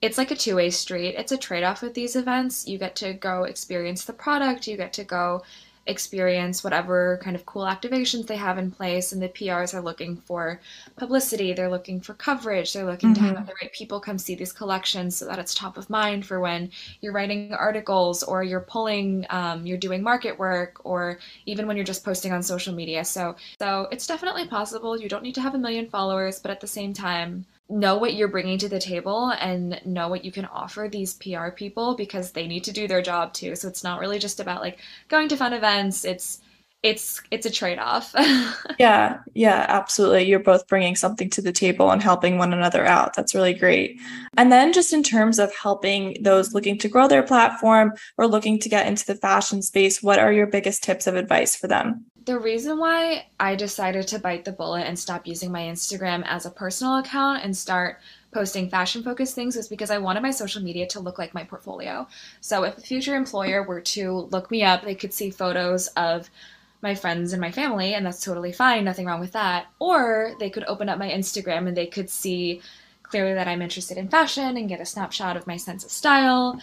it's 0.00 0.18
like 0.18 0.32
a 0.32 0.36
two-way 0.36 0.70
street. 0.70 1.14
It's 1.16 1.30
a 1.30 1.36
trade-off 1.36 1.80
with 1.80 1.94
these 1.94 2.16
events. 2.16 2.66
You 2.66 2.76
get 2.76 2.96
to 2.96 3.12
go 3.12 3.44
experience 3.44 4.04
the 4.04 4.12
product, 4.12 4.66
you 4.66 4.76
get 4.76 4.92
to 4.94 5.04
go 5.04 5.42
experience 5.86 6.62
whatever 6.62 7.18
kind 7.22 7.34
of 7.34 7.44
cool 7.44 7.64
activations 7.64 8.26
they 8.26 8.36
have 8.36 8.56
in 8.56 8.70
place 8.70 9.12
and 9.12 9.20
the 9.20 9.28
PRs 9.28 9.74
are 9.74 9.80
looking 9.80 10.16
for 10.16 10.60
publicity 10.96 11.52
they're 11.52 11.70
looking 11.70 12.00
for 12.00 12.14
coverage 12.14 12.72
they're 12.72 12.86
looking 12.86 13.12
mm-hmm. 13.12 13.26
to 13.26 13.34
have 13.34 13.46
the 13.46 13.54
right 13.60 13.72
people 13.72 13.98
come 13.98 14.16
see 14.16 14.36
these 14.36 14.52
collections 14.52 15.16
so 15.16 15.26
that 15.26 15.40
it's 15.40 15.54
top 15.54 15.76
of 15.76 15.90
mind 15.90 16.24
for 16.24 16.38
when 16.38 16.70
you're 17.00 17.12
writing 17.12 17.52
articles 17.52 18.22
or 18.22 18.44
you're 18.44 18.60
pulling 18.60 19.26
um, 19.30 19.66
you're 19.66 19.76
doing 19.76 20.02
market 20.02 20.38
work 20.38 20.80
or 20.84 21.18
even 21.46 21.66
when 21.66 21.76
you're 21.76 21.84
just 21.84 22.04
posting 22.04 22.32
on 22.32 22.42
social 22.42 22.72
media 22.72 23.04
so 23.04 23.34
so 23.58 23.88
it's 23.90 24.06
definitely 24.06 24.46
possible 24.46 24.96
you 24.96 25.08
don't 25.08 25.24
need 25.24 25.34
to 25.34 25.40
have 25.40 25.56
a 25.56 25.58
million 25.58 25.88
followers 25.88 26.38
but 26.38 26.50
at 26.50 26.60
the 26.60 26.66
same 26.66 26.92
time 26.92 27.44
know 27.68 27.96
what 27.96 28.14
you're 28.14 28.28
bringing 28.28 28.58
to 28.58 28.68
the 28.68 28.80
table 28.80 29.32
and 29.40 29.80
know 29.84 30.08
what 30.08 30.24
you 30.24 30.32
can 30.32 30.44
offer 30.46 30.88
these 30.90 31.14
PR 31.14 31.48
people 31.48 31.94
because 31.94 32.32
they 32.32 32.46
need 32.46 32.64
to 32.64 32.72
do 32.72 32.86
their 32.86 33.02
job 33.02 33.32
too. 33.32 33.56
So 33.56 33.68
it's 33.68 33.84
not 33.84 34.00
really 34.00 34.18
just 34.18 34.40
about 34.40 34.60
like 34.60 34.78
going 35.08 35.28
to 35.28 35.36
fun 35.36 35.52
events. 35.52 36.04
It's 36.04 36.40
it's 36.82 37.22
it's 37.30 37.46
a 37.46 37.50
trade-off. 37.50 38.12
yeah, 38.78 39.20
yeah, 39.34 39.66
absolutely. 39.68 40.24
You're 40.24 40.40
both 40.40 40.66
bringing 40.66 40.96
something 40.96 41.30
to 41.30 41.40
the 41.40 41.52
table 41.52 41.90
and 41.90 42.02
helping 42.02 42.38
one 42.38 42.52
another 42.52 42.84
out. 42.84 43.14
That's 43.14 43.34
really 43.34 43.54
great. 43.54 44.00
And 44.36 44.50
then 44.50 44.72
just 44.72 44.92
in 44.92 45.04
terms 45.04 45.38
of 45.38 45.54
helping 45.54 46.16
those 46.20 46.54
looking 46.54 46.78
to 46.78 46.88
grow 46.88 47.06
their 47.06 47.22
platform 47.22 47.92
or 48.18 48.26
looking 48.26 48.58
to 48.58 48.68
get 48.68 48.88
into 48.88 49.06
the 49.06 49.14
fashion 49.14 49.62
space, 49.62 50.02
what 50.02 50.18
are 50.18 50.32
your 50.32 50.48
biggest 50.48 50.82
tips 50.82 51.06
of 51.06 51.14
advice 51.14 51.54
for 51.54 51.68
them? 51.68 52.04
The 52.24 52.38
reason 52.38 52.78
why 52.78 53.26
I 53.40 53.56
decided 53.56 54.06
to 54.08 54.18
bite 54.18 54.44
the 54.44 54.52
bullet 54.52 54.82
and 54.82 54.96
stop 54.98 55.26
using 55.26 55.50
my 55.50 55.62
Instagram 55.62 56.22
as 56.26 56.46
a 56.46 56.50
personal 56.50 56.98
account 56.98 57.42
and 57.42 57.56
start 57.56 57.98
posting 58.32 58.68
fashion 58.68 59.02
focused 59.02 59.34
things 59.34 59.56
was 59.56 59.66
because 59.66 59.90
I 59.90 59.98
wanted 59.98 60.22
my 60.22 60.30
social 60.30 60.62
media 60.62 60.86
to 60.88 61.00
look 61.00 61.18
like 61.18 61.34
my 61.34 61.42
portfolio. 61.42 62.06
So 62.40 62.62
if 62.62 62.78
a 62.78 62.80
future 62.80 63.16
employer 63.16 63.62
were 63.62 63.80
to 63.80 64.28
look 64.30 64.50
me 64.50 64.62
up, 64.62 64.84
they 64.84 64.94
could 64.94 65.12
see 65.12 65.30
photos 65.30 65.88
of 65.88 66.30
my 66.80 66.94
friends 66.94 67.32
and 67.32 67.40
my 67.40 67.50
family, 67.50 67.94
and 67.94 68.04
that's 68.06 68.24
totally 68.24 68.52
fine, 68.52 68.84
nothing 68.84 69.06
wrong 69.06 69.20
with 69.20 69.32
that. 69.32 69.66
Or 69.78 70.32
they 70.38 70.50
could 70.50 70.64
open 70.64 70.88
up 70.88 70.98
my 70.98 71.10
Instagram 71.10 71.66
and 71.66 71.76
they 71.76 71.86
could 71.86 72.10
see 72.10 72.60
clearly 73.02 73.34
that 73.34 73.48
I'm 73.48 73.62
interested 73.62 73.98
in 73.98 74.08
fashion 74.08 74.56
and 74.56 74.68
get 74.68 74.80
a 74.80 74.86
snapshot 74.86 75.36
of 75.36 75.46
my 75.46 75.56
sense 75.56 75.84
of 75.84 75.90
style 75.90 76.60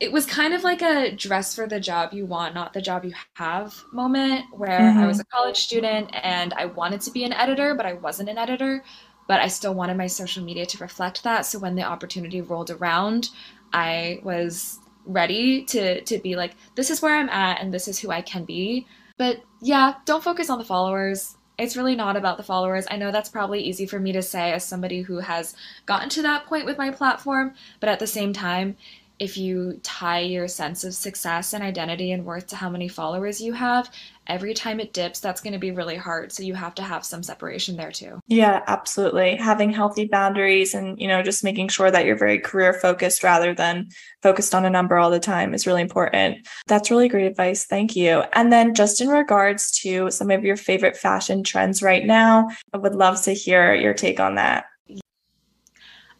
it 0.00 0.10
was 0.10 0.24
kind 0.24 0.54
of 0.54 0.64
like 0.64 0.80
a 0.80 1.14
dress 1.14 1.54
for 1.54 1.66
the 1.66 1.78
job 1.78 2.14
you 2.14 2.24
want, 2.24 2.54
not 2.54 2.72
the 2.72 2.80
job 2.80 3.04
you 3.04 3.12
have 3.34 3.76
moment 3.92 4.46
where 4.50 4.80
mm-hmm. 4.80 4.98
I 4.98 5.06
was 5.06 5.20
a 5.20 5.24
college 5.26 5.58
student 5.58 6.10
and 6.22 6.54
I 6.54 6.64
wanted 6.64 7.02
to 7.02 7.10
be 7.10 7.24
an 7.24 7.34
editor, 7.34 7.74
but 7.74 7.84
I 7.84 7.92
wasn't 7.92 8.30
an 8.30 8.38
editor, 8.38 8.82
but 9.28 9.40
I 9.40 9.48
still 9.48 9.74
wanted 9.74 9.98
my 9.98 10.06
social 10.06 10.42
media 10.42 10.64
to 10.64 10.78
reflect 10.78 11.22
that. 11.24 11.44
So 11.44 11.58
when 11.58 11.74
the 11.74 11.82
opportunity 11.82 12.40
rolled 12.40 12.70
around, 12.70 13.28
I 13.74 14.20
was 14.24 14.78
ready 15.04 15.64
to 15.64 16.00
to 16.02 16.18
be 16.18 16.36
like 16.36 16.54
this 16.74 16.90
is 16.90 17.00
where 17.00 17.16
I'm 17.16 17.28
at 17.28 17.60
and 17.60 17.72
this 17.72 17.86
is 17.86 17.98
who 17.98 18.10
I 18.10 18.22
can 18.22 18.44
be. 18.44 18.86
But 19.18 19.42
yeah, 19.60 19.94
don't 20.06 20.24
focus 20.24 20.48
on 20.48 20.58
the 20.58 20.64
followers. 20.64 21.36
It's 21.58 21.76
really 21.76 21.94
not 21.94 22.16
about 22.16 22.38
the 22.38 22.42
followers. 22.42 22.86
I 22.90 22.96
know 22.96 23.12
that's 23.12 23.28
probably 23.28 23.60
easy 23.60 23.84
for 23.84 24.00
me 24.00 24.12
to 24.12 24.22
say 24.22 24.52
as 24.52 24.64
somebody 24.64 25.02
who 25.02 25.18
has 25.18 25.54
gotten 25.84 26.08
to 26.08 26.22
that 26.22 26.46
point 26.46 26.64
with 26.64 26.78
my 26.78 26.90
platform, 26.90 27.52
but 27.80 27.90
at 27.90 27.98
the 27.98 28.06
same 28.06 28.32
time, 28.32 28.78
if 29.20 29.36
you 29.36 29.78
tie 29.82 30.20
your 30.20 30.48
sense 30.48 30.82
of 30.82 30.94
success 30.94 31.52
and 31.52 31.62
identity 31.62 32.12
and 32.12 32.24
worth 32.24 32.46
to 32.48 32.56
how 32.56 32.70
many 32.70 32.88
followers 32.88 33.38
you 33.38 33.52
have, 33.52 33.90
every 34.26 34.54
time 34.54 34.80
it 34.80 34.94
dips, 34.94 35.20
that's 35.20 35.42
going 35.42 35.52
to 35.52 35.58
be 35.58 35.72
really 35.72 35.96
hard. 35.96 36.32
So 36.32 36.42
you 36.42 36.54
have 36.54 36.74
to 36.76 36.82
have 36.82 37.04
some 37.04 37.22
separation 37.22 37.76
there 37.76 37.92
too. 37.92 38.18
Yeah, 38.28 38.62
absolutely. 38.66 39.36
Having 39.36 39.72
healthy 39.72 40.06
boundaries 40.06 40.72
and, 40.72 40.98
you 40.98 41.06
know, 41.06 41.22
just 41.22 41.44
making 41.44 41.68
sure 41.68 41.90
that 41.90 42.06
you're 42.06 42.16
very 42.16 42.38
career 42.38 42.72
focused 42.72 43.22
rather 43.22 43.54
than 43.54 43.88
focused 44.22 44.54
on 44.54 44.64
a 44.64 44.70
number 44.70 44.96
all 44.96 45.10
the 45.10 45.20
time 45.20 45.52
is 45.52 45.66
really 45.66 45.82
important. 45.82 46.48
That's 46.66 46.90
really 46.90 47.08
great 47.08 47.26
advice. 47.26 47.66
Thank 47.66 47.94
you. 47.94 48.22
And 48.32 48.50
then 48.50 48.74
just 48.74 49.02
in 49.02 49.08
regards 49.08 49.70
to 49.82 50.10
some 50.10 50.30
of 50.30 50.44
your 50.44 50.56
favorite 50.56 50.96
fashion 50.96 51.42
trends 51.42 51.82
right 51.82 52.06
now, 52.06 52.48
I 52.72 52.78
would 52.78 52.94
love 52.94 53.20
to 53.22 53.34
hear 53.34 53.74
your 53.74 53.92
take 53.92 54.18
on 54.18 54.36
that. 54.36 54.64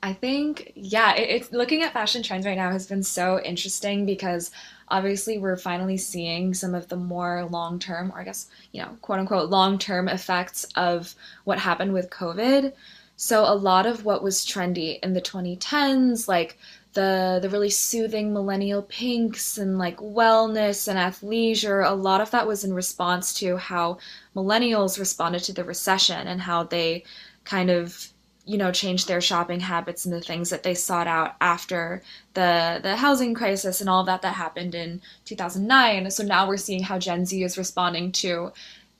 I 0.03 0.15
think, 0.15 0.73
yeah, 0.75 1.15
it, 1.15 1.53
looking 1.53 1.83
at 1.83 1.93
fashion 1.93 2.23
trends 2.23 2.47
right 2.47 2.57
now 2.57 2.71
has 2.71 2.87
been 2.87 3.03
so 3.03 3.41
interesting 3.41 4.07
because 4.07 4.51
obviously 4.89 5.39
we're 5.39 5.57
finally 5.57 5.99
seeing 5.99 6.55
some 6.55 6.75
of 6.75 6.89
the 6.89 6.97
more 6.97 7.47
long 7.51 7.79
term, 7.79 8.11
or 8.13 8.21
I 8.21 8.25
guess, 8.25 8.49
you 8.73 8.81
know, 8.83 8.97
quote 9.03 9.19
unquote, 9.19 9.51
long 9.51 9.79
term 9.79 10.09
effects 10.09 10.65
of 10.75 11.15
what 11.45 11.59
happened 11.59 11.93
with 11.93 12.09
COVID. 12.11 12.73
So 13.17 13.45
a 13.45 13.55
lot 13.55 13.85
of 13.85 14.07
what 14.07 14.23
was 14.23 14.47
trendy 14.47 14.99
in 15.03 15.13
the 15.13 15.21
2010s, 15.21 16.27
like 16.27 16.57
the 16.95 17.39
the 17.43 17.51
really 17.51 17.71
soothing 17.71 18.33
millennial 18.33 18.83
pinks 18.83 19.59
and 19.59 19.79
like 19.79 19.99
wellness 19.99 20.89
and 20.89 20.99
athleisure, 20.99 21.89
a 21.89 21.95
lot 21.95 22.23
of 22.23 22.31
that 22.31 22.47
was 22.47 22.65
in 22.65 22.73
response 22.73 23.35
to 23.35 23.59
how 23.59 23.99
millennials 24.35 24.99
responded 24.99 25.41
to 25.45 25.53
the 25.53 25.63
recession 25.63 26.27
and 26.27 26.41
how 26.41 26.63
they 26.65 27.05
kind 27.45 27.71
of 27.71 28.11
you 28.51 28.59
know 28.59 28.73
change 28.73 29.07
their 29.07 29.21
shopping 29.21 29.61
habits 29.61 30.05
and 30.05 30.13
the 30.13 30.21
things 30.21 30.51
that 30.51 30.65
they 30.65 30.75
sought 30.75 31.07
out 31.07 31.37
after 31.41 32.03
the 32.35 32.81
the 32.83 32.97
housing 32.97 33.33
crisis 33.33 33.81
and 33.81 33.89
all 33.89 34.03
that 34.03 34.23
that 34.23 34.35
happened 34.35 34.75
in 34.75 35.01
2009 35.25 36.11
so 36.11 36.25
now 36.25 36.49
we're 36.49 36.57
seeing 36.57 36.83
how 36.83 36.99
gen 36.99 37.25
z 37.25 37.45
is 37.45 37.57
responding 37.57 38.11
to 38.11 38.53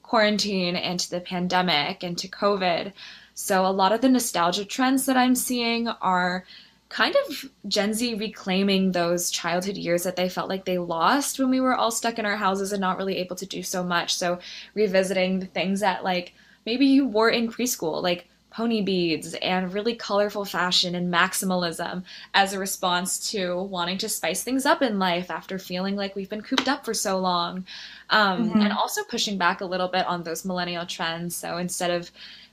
quarantine 0.03 0.77
and 0.77 1.01
to 1.01 1.11
the 1.11 1.21
pandemic 1.21 2.03
and 2.03 2.17
to 2.19 2.29
covid. 2.29 2.93
So 3.35 3.65
a 3.67 3.71
lot 3.81 3.93
of 3.93 4.03
the 4.03 4.09
nostalgia 4.09 4.65
trends 4.65 5.07
that 5.07 5.17
i'm 5.17 5.35
seeing 5.35 5.89
are 5.89 6.45
kind 6.89 7.17
of 7.27 7.45
gen 7.67 7.93
z 7.93 8.15
reclaiming 8.15 8.93
those 8.93 9.33
childhood 9.33 9.77
years 9.77 10.05
that 10.05 10.15
they 10.15 10.29
felt 10.29 10.49
like 10.49 10.65
they 10.65 10.79
lost 10.79 11.41
when 11.41 11.51
we 11.51 11.61
were 11.61 11.75
all 11.75 11.91
stuck 11.91 12.21
in 12.21 12.27
our 12.27 12.37
houses 12.37 12.73
and 12.73 12.81
not 12.81 12.99
really 12.99 13.17
able 13.17 13.37
to 13.37 13.47
do 13.47 13.63
so 13.65 13.83
much. 13.83 14.15
So 14.15 14.39
revisiting 14.75 15.41
the 15.41 15.47
things 15.47 15.81
that 15.81 16.05
like 16.05 16.35
maybe 16.67 16.87
you 16.87 17.07
wore 17.07 17.31
in 17.31 17.51
preschool 17.51 18.01
like 18.01 18.30
pony 18.51 18.83
beads 18.83 19.35
and 19.35 19.73
really 19.73 19.95
colorful 19.95 20.45
fashion 20.45 20.95
and 20.95 21.13
maximalism 21.13 22.03
as 22.35 22.53
a 22.53 22.59
response 22.59 23.31
to 23.31 23.63
wanting 23.63 23.99
to 23.99 24.09
spice 24.09 24.43
things 24.43 24.67
up 24.67 24.83
in 24.83 24.99
life 24.99 25.31
after 25.31 25.59
feeling 25.59 25.97
like 25.97 26.17
we've 26.17 26.29
been 26.29 26.43
cooped 26.43 26.69
up 26.69 26.85
for 26.85 26.95
so 26.95 27.19
long. 27.19 27.65
Um, 28.11 28.51
mm-hmm. 28.51 28.61
And 28.61 28.73
also 28.73 29.05
pushing 29.05 29.39
back 29.39 29.61
a 29.61 29.65
little 29.67 29.89
bit 29.89 30.07
on 30.07 30.23
those 30.23 30.45
millennial 30.45 30.85
trends. 30.85 31.37
So 31.37 31.59
instead 31.59 31.91
of 31.91 32.11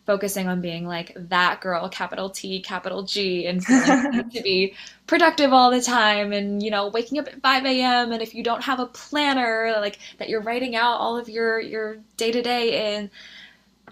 focusing 0.07 0.47
on 0.47 0.62
being 0.62 0.88
like 0.88 1.12
that 1.15 1.60
girl, 1.60 1.89
capital 1.89 2.29
T, 2.29 2.62
capital 2.62 3.03
G, 3.03 3.45
and 3.45 3.63
feeling 3.63 4.29
to 4.29 4.41
be 4.41 4.73
productive 5.07 5.51
all 5.51 5.69
the 5.69 5.81
time 5.81 6.31
and, 6.31 6.63
you 6.63 6.71
know, 6.71 6.88
waking 6.88 7.19
up 7.19 7.27
at 7.27 7.41
5 7.41 7.65
a.m. 7.65 8.13
And 8.13 8.21
if 8.21 8.33
you 8.33 8.41
don't 8.41 8.63
have 8.63 8.79
a 8.79 8.86
planner, 8.86 9.75
like 9.81 9.99
that 10.17 10.29
you're 10.29 10.41
writing 10.41 10.75
out 10.77 10.99
all 10.99 11.17
of 11.17 11.27
your, 11.27 11.60
your 11.60 11.97
day 12.15 12.31
to 12.31 12.41
day 12.41 12.95
in, 12.95 13.12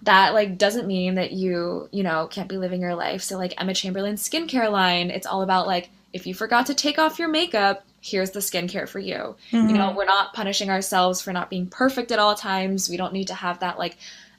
that 0.03 0.33
like 0.33 0.57
doesn't 0.57 0.87
mean 0.87 1.15
that 1.15 1.31
you 1.31 1.89
you 1.91 2.03
know 2.03 2.27
can't 2.27 2.49
be 2.49 2.57
living 2.57 2.81
your 2.81 2.95
life. 2.95 3.21
So 3.21 3.37
like 3.37 3.59
emma 3.59 3.73
chamberlain's 3.73 4.27
skincare 4.27 4.71
line 4.71 5.09
it's 5.09 5.27
all 5.27 5.41
about 5.41 5.67
like 5.67 5.89
if 6.13 6.27
you 6.27 6.33
forgot 6.33 6.67
to 6.67 6.73
take 6.73 6.99
off 6.99 7.19
your 7.19 7.29
makeup 7.29 7.85
here's 8.01 8.31
the 8.31 8.39
skincare 8.39 8.87
for 8.87 8.99
you. 8.99 9.35
Mm-hmm. 9.51 9.69
you 9.69 9.77
know 9.77 9.93
we're 9.95 10.05
not 10.05 10.33
punishing 10.33 10.69
ourselves 10.69 11.21
for 11.21 11.33
not 11.33 11.49
being 11.49 11.67
perfect 11.67 12.11
at 12.11 12.19
all 12.19 12.35
times. 12.35 12.89
We 12.89 12.97
don't 12.97 13.13
need 13.13 13.27
to 13.27 13.33
have 13.33 13.59
that 13.59 13.79
like 13.79 13.97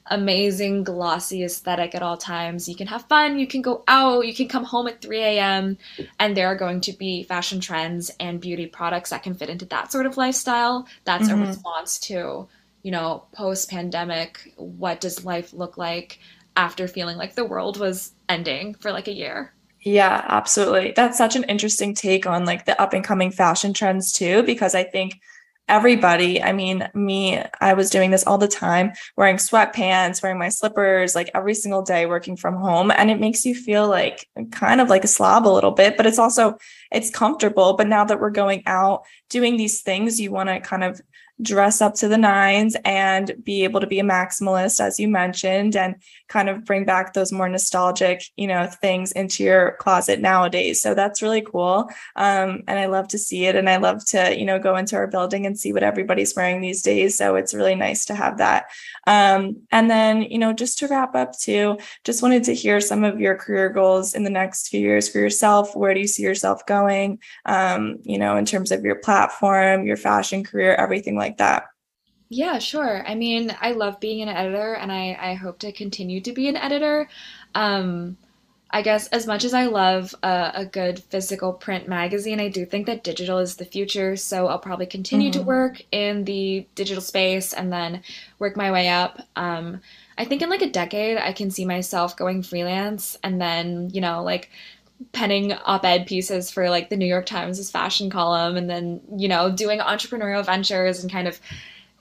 amazing 0.09 0.85
glossy 0.85 1.43
aesthetic 1.43 1.93
at 1.93 2.01
all 2.01 2.15
times. 2.15 2.69
You 2.69 2.75
can 2.75 2.87
have 2.87 3.03
fun. 3.09 3.37
You 3.37 3.45
can 3.45 3.61
go 3.61 3.83
out. 3.89 4.25
You 4.25 4.33
can 4.33 4.47
come 4.47 4.63
home 4.63 4.87
at 4.87 5.01
3 5.01 5.19
a.m 5.19 5.77
and 6.19 6.37
there 6.37 6.47
are 6.47 6.55
going 6.55 6.81
to 6.81 6.93
be 6.93 7.23
fashion 7.23 7.59
trends 7.59 8.09
and 8.19 8.39
beauty 8.39 8.67
products 8.67 9.09
that 9.09 9.23
can 9.23 9.33
fit 9.33 9.49
into 9.49 9.65
that 9.65 9.91
sort 9.91 10.05
of 10.05 10.17
lifestyle. 10.17 10.87
That's 11.03 11.27
mm-hmm. 11.27 11.43
a 11.43 11.47
response 11.47 11.99
to 11.99 12.47
you 12.83 12.91
know, 12.91 13.25
post 13.33 13.69
pandemic, 13.69 14.53
what 14.55 15.01
does 15.01 15.25
life 15.25 15.53
look 15.53 15.77
like 15.77 16.19
after 16.55 16.87
feeling 16.87 17.17
like 17.17 17.35
the 17.35 17.45
world 17.45 17.79
was 17.79 18.13
ending 18.29 18.73
for 18.75 18.91
like 18.91 19.07
a 19.07 19.13
year? 19.13 19.53
Yeah, 19.81 20.25
absolutely. 20.27 20.93
That's 20.95 21.17
such 21.17 21.35
an 21.35 21.43
interesting 21.43 21.93
take 21.93 22.25
on 22.25 22.45
like 22.45 22.65
the 22.65 22.79
up 22.81 22.93
and 22.93 23.03
coming 23.03 23.31
fashion 23.31 23.73
trends 23.73 24.11
too, 24.11 24.43
because 24.43 24.75
I 24.75 24.83
think 24.83 25.19
everybody, 25.69 26.41
I 26.41 26.53
mean, 26.53 26.87
me, 26.93 27.43
I 27.59 27.73
was 27.73 27.89
doing 27.89 28.09
this 28.09 28.25
all 28.25 28.37
the 28.37 28.47
time, 28.47 28.93
wearing 29.17 29.35
sweatpants, 29.35 30.23
wearing 30.23 30.39
my 30.39 30.49
slippers, 30.49 31.13
like 31.13 31.29
every 31.35 31.53
single 31.53 31.81
day 31.81 32.05
working 32.05 32.37
from 32.37 32.55
home. 32.55 32.89
And 32.89 33.11
it 33.11 33.19
makes 33.19 33.45
you 33.45 33.53
feel 33.53 33.87
like 33.87 34.27
kind 34.51 34.79
of 34.79 34.89
like 34.89 35.03
a 35.03 35.09
slob 35.09 35.45
a 35.45 35.49
little 35.49 35.71
bit, 35.71 35.97
but 35.97 36.05
it's 36.05 36.19
also, 36.19 36.57
it's 36.91 37.09
comfortable. 37.09 37.73
But 37.73 37.87
now 37.87 38.05
that 38.05 38.19
we're 38.19 38.29
going 38.29 38.63
out 38.65 39.03
doing 39.29 39.57
these 39.57 39.81
things, 39.81 40.21
you 40.21 40.31
want 40.31 40.47
to 40.49 40.59
kind 40.61 40.85
of 40.85 41.01
dress 41.41 41.81
up 41.81 41.93
to 41.95 42.07
the 42.07 42.17
nines 42.17 42.75
and 42.83 43.31
be 43.43 43.63
able 43.63 43.79
to 43.79 43.87
be 43.87 43.99
a 43.99 44.03
maximalist, 44.03 44.79
as 44.79 44.99
you 44.99 45.07
mentioned, 45.07 45.75
and 45.75 45.95
kind 46.27 46.49
of 46.49 46.65
bring 46.65 46.85
back 46.85 47.13
those 47.13 47.31
more 47.31 47.47
nostalgic, 47.47 48.23
you 48.35 48.47
know, 48.47 48.65
things 48.65 49.11
into 49.11 49.43
your 49.43 49.73
closet 49.79 50.19
nowadays. 50.19 50.81
So 50.81 50.93
that's 50.93 51.21
really 51.21 51.41
cool. 51.41 51.89
Um, 52.15 52.63
and 52.67 52.79
I 52.79 52.87
love 52.87 53.07
to 53.09 53.17
see 53.17 53.45
it. 53.45 53.55
And 53.55 53.69
I 53.69 53.77
love 53.77 54.05
to, 54.07 54.37
you 54.37 54.45
know, 54.45 54.59
go 54.59 54.75
into 54.75 54.95
our 54.95 55.07
building 55.07 55.45
and 55.45 55.57
see 55.57 55.73
what 55.73 55.83
everybody's 55.83 56.35
wearing 56.35 56.61
these 56.61 56.81
days. 56.81 57.17
So 57.17 57.35
it's 57.35 57.53
really 57.53 57.75
nice 57.75 58.05
to 58.05 58.15
have 58.15 58.39
that. 58.39 58.65
Um, 59.05 59.57
and 59.71 59.89
then, 59.89 60.23
you 60.23 60.37
know, 60.37 60.53
just 60.53 60.79
to 60.79 60.87
wrap 60.87 61.15
up 61.15 61.37
too, 61.37 61.77
just 62.03 62.21
wanted 62.21 62.43
to 62.45 62.53
hear 62.53 62.81
some 62.81 63.03
of 63.03 63.19
your 63.19 63.35
career 63.35 63.69
goals 63.69 64.13
in 64.13 64.23
the 64.23 64.29
next 64.29 64.69
few 64.69 64.81
years 64.81 65.07
for 65.07 65.19
yourself. 65.19 65.75
Where 65.75 65.93
do 65.93 65.99
you 65.99 66.07
see 66.07 66.23
yourself 66.23 66.65
going? 66.65 67.19
Um, 67.45 67.99
you 68.03 68.17
know, 68.17 68.37
in 68.37 68.45
terms 68.45 68.71
of 68.71 68.83
your 68.83 68.95
platform, 68.95 69.85
your 69.85 69.97
fashion 69.97 70.43
career, 70.43 70.73
everything 70.75 71.15
like 71.15 71.26
that. 71.35 71.65
Yeah, 72.29 72.59
sure. 72.59 73.03
I 73.07 73.15
mean, 73.15 73.55
I 73.61 73.71
love 73.71 73.99
being 73.99 74.21
an 74.21 74.29
editor 74.29 74.73
and 74.73 74.91
I, 74.91 75.17
I 75.19 75.33
hope 75.33 75.59
to 75.59 75.71
continue 75.71 76.21
to 76.21 76.31
be 76.33 76.47
an 76.47 76.57
editor. 76.57 77.09
Um, 77.55 78.17
I 78.69 78.81
guess 78.81 79.07
as 79.07 79.25
much 79.25 79.45
as 79.45 79.53
I 79.53 79.67
love 79.67 80.13
a, 80.23 80.51
a, 80.55 80.65
good 80.65 80.99
physical 80.99 81.53
print 81.53 81.87
magazine, 81.87 82.41
I 82.41 82.49
do 82.49 82.65
think 82.65 82.85
that 82.87 83.03
digital 83.03 83.37
is 83.37 83.55
the 83.55 83.63
future. 83.63 84.17
So 84.17 84.47
I'll 84.47 84.59
probably 84.59 84.85
continue 84.85 85.31
mm-hmm. 85.31 85.39
to 85.39 85.45
work 85.45 85.81
in 85.91 86.25
the 86.25 86.67
digital 86.75 87.01
space 87.01 87.53
and 87.53 87.71
then 87.71 88.03
work 88.39 88.57
my 88.57 88.69
way 88.71 88.89
up. 88.89 89.21
Um, 89.37 89.79
I 90.17 90.25
think 90.25 90.41
in 90.41 90.49
like 90.49 90.61
a 90.61 90.69
decade, 90.69 91.17
I 91.17 91.31
can 91.31 91.49
see 91.49 91.63
myself 91.63 92.17
going 92.17 92.43
freelance 92.43 93.17
and 93.23 93.39
then, 93.39 93.89
you 93.93 94.01
know, 94.01 94.21
like 94.21 94.49
penning 95.11 95.53
op-ed 95.53 96.07
pieces 96.07 96.49
for 96.51 96.69
like 96.69 96.89
the 96.89 96.97
New 96.97 97.05
York 97.05 97.25
Times' 97.25 97.69
fashion 97.69 98.09
column 98.09 98.57
and 98.57 98.69
then, 98.69 99.01
you 99.15 99.27
know, 99.27 99.51
doing 99.51 99.79
entrepreneurial 99.79 100.45
ventures 100.45 101.01
and 101.01 101.11
kind 101.11 101.27
of 101.27 101.39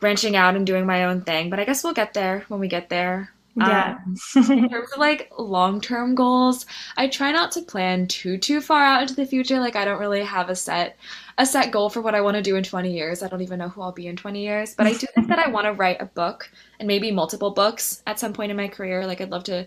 branching 0.00 0.36
out 0.36 0.56
and 0.56 0.66
doing 0.66 0.86
my 0.86 1.04
own 1.04 1.22
thing. 1.22 1.50
But 1.50 1.60
I 1.60 1.64
guess 1.64 1.84
we'll 1.84 1.94
get 1.94 2.14
there 2.14 2.44
when 2.48 2.60
we 2.60 2.68
get 2.68 2.88
there. 2.88 3.30
Yeah. 3.56 3.98
Um, 4.04 4.16
in 4.50 4.68
terms 4.68 4.92
of 4.92 4.98
like 4.98 5.32
long 5.38 5.80
term 5.80 6.14
goals, 6.14 6.66
I 6.96 7.08
try 7.08 7.32
not 7.32 7.52
to 7.52 7.62
plan 7.62 8.06
too 8.06 8.36
too 8.36 8.60
far 8.60 8.84
out 8.84 9.02
into 9.02 9.14
the 9.14 9.24
future. 9.24 9.58
Like 9.58 9.76
I 9.76 9.84
don't 9.86 9.98
really 9.98 10.22
have 10.22 10.50
a 10.50 10.56
set 10.56 10.98
a 11.38 11.46
set 11.46 11.70
goal 11.70 11.88
for 11.88 12.02
what 12.02 12.14
I 12.14 12.20
want 12.20 12.36
to 12.36 12.42
do 12.42 12.56
in 12.56 12.64
20 12.64 12.92
years. 12.92 13.22
I 13.22 13.28
don't 13.28 13.42
even 13.42 13.58
know 13.58 13.68
who 13.68 13.80
I'll 13.80 13.92
be 13.92 14.06
in 14.06 14.16
20 14.16 14.42
years, 14.42 14.74
but 14.74 14.86
I 14.86 14.92
do 14.92 15.06
think 15.14 15.28
that 15.28 15.38
I 15.38 15.48
want 15.48 15.66
to 15.66 15.72
write 15.72 16.00
a 16.00 16.06
book 16.06 16.50
and 16.78 16.86
maybe 16.86 17.10
multiple 17.10 17.50
books 17.50 18.02
at 18.06 18.20
some 18.20 18.32
point 18.34 18.50
in 18.50 18.56
my 18.56 18.68
career. 18.68 19.06
Like 19.06 19.20
I'd 19.20 19.30
love 19.30 19.44
to 19.44 19.66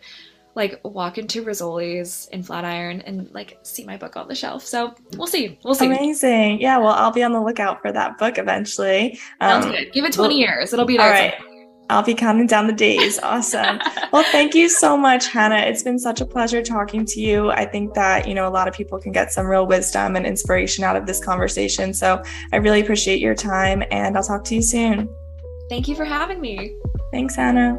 like 0.60 0.80
walk 0.84 1.18
into 1.18 1.44
Rizzoli's 1.44 2.28
in 2.34 2.44
Flatiron 2.44 3.02
and 3.02 3.32
like 3.32 3.58
see 3.64 3.86
my 3.86 3.96
book 3.96 4.18
on 4.18 4.28
the 4.28 4.36
shelf. 4.36 4.66
So 4.66 4.94
we'll 5.16 5.26
see. 5.26 5.58
We'll 5.64 5.74
see. 5.74 5.86
Amazing. 5.86 6.60
Yeah. 6.60 6.78
Well, 6.78 6.94
I'll 6.94 7.14
be 7.14 7.24
on 7.24 7.32
the 7.32 7.42
lookout 7.42 7.82
for 7.82 7.92
that 7.94 8.18
book 8.18 8.38
eventually. 8.38 9.18
Um, 9.40 9.64
Sounds 9.64 9.76
good. 9.76 9.94
Give 9.94 10.04
it 10.04 10.14
20 10.14 10.36
well, 10.36 10.38
years. 10.38 10.74
It'll 10.74 10.86
be 10.86 10.98
there. 10.98 11.06
All 11.08 11.12
right. 11.12 11.34
I'll 11.90 12.04
be 12.04 12.14
counting 12.14 12.46
down 12.46 12.68
the 12.68 12.74
days. 12.74 13.18
Awesome. 13.30 13.80
well, 14.12 14.26
thank 14.32 14.54
you 14.54 14.68
so 14.68 14.98
much, 14.98 15.28
Hannah. 15.28 15.60
It's 15.60 15.84
been 15.84 15.98
such 16.00 16.20
a 16.20 16.26
pleasure 16.26 16.62
talking 16.62 17.06
to 17.06 17.22
you. 17.22 17.52
I 17.52 17.66
think 17.66 17.94
that, 17.94 18.28
you 18.28 18.34
know, 18.34 18.48
a 18.48 18.50
lot 18.50 18.68
of 18.68 18.74
people 18.74 19.00
can 19.00 19.12
get 19.12 19.32
some 19.32 19.46
real 19.46 19.66
wisdom 19.66 20.16
and 20.16 20.26
inspiration 20.26 20.84
out 20.84 20.96
of 20.96 21.06
this 21.06 21.24
conversation. 21.24 21.94
So 21.94 22.22
I 22.52 22.58
really 22.58 22.82
appreciate 22.82 23.20
your 23.20 23.36
time 23.36 23.84
and 23.92 24.18
I'll 24.18 24.24
talk 24.24 24.44
to 24.46 24.56
you 24.56 24.62
soon. 24.62 25.10
Thank 25.70 25.88
you 25.88 25.96
for 25.96 26.06
having 26.06 26.42
me. 26.42 26.76
Thanks, 27.12 27.36
Hannah. 27.36 27.78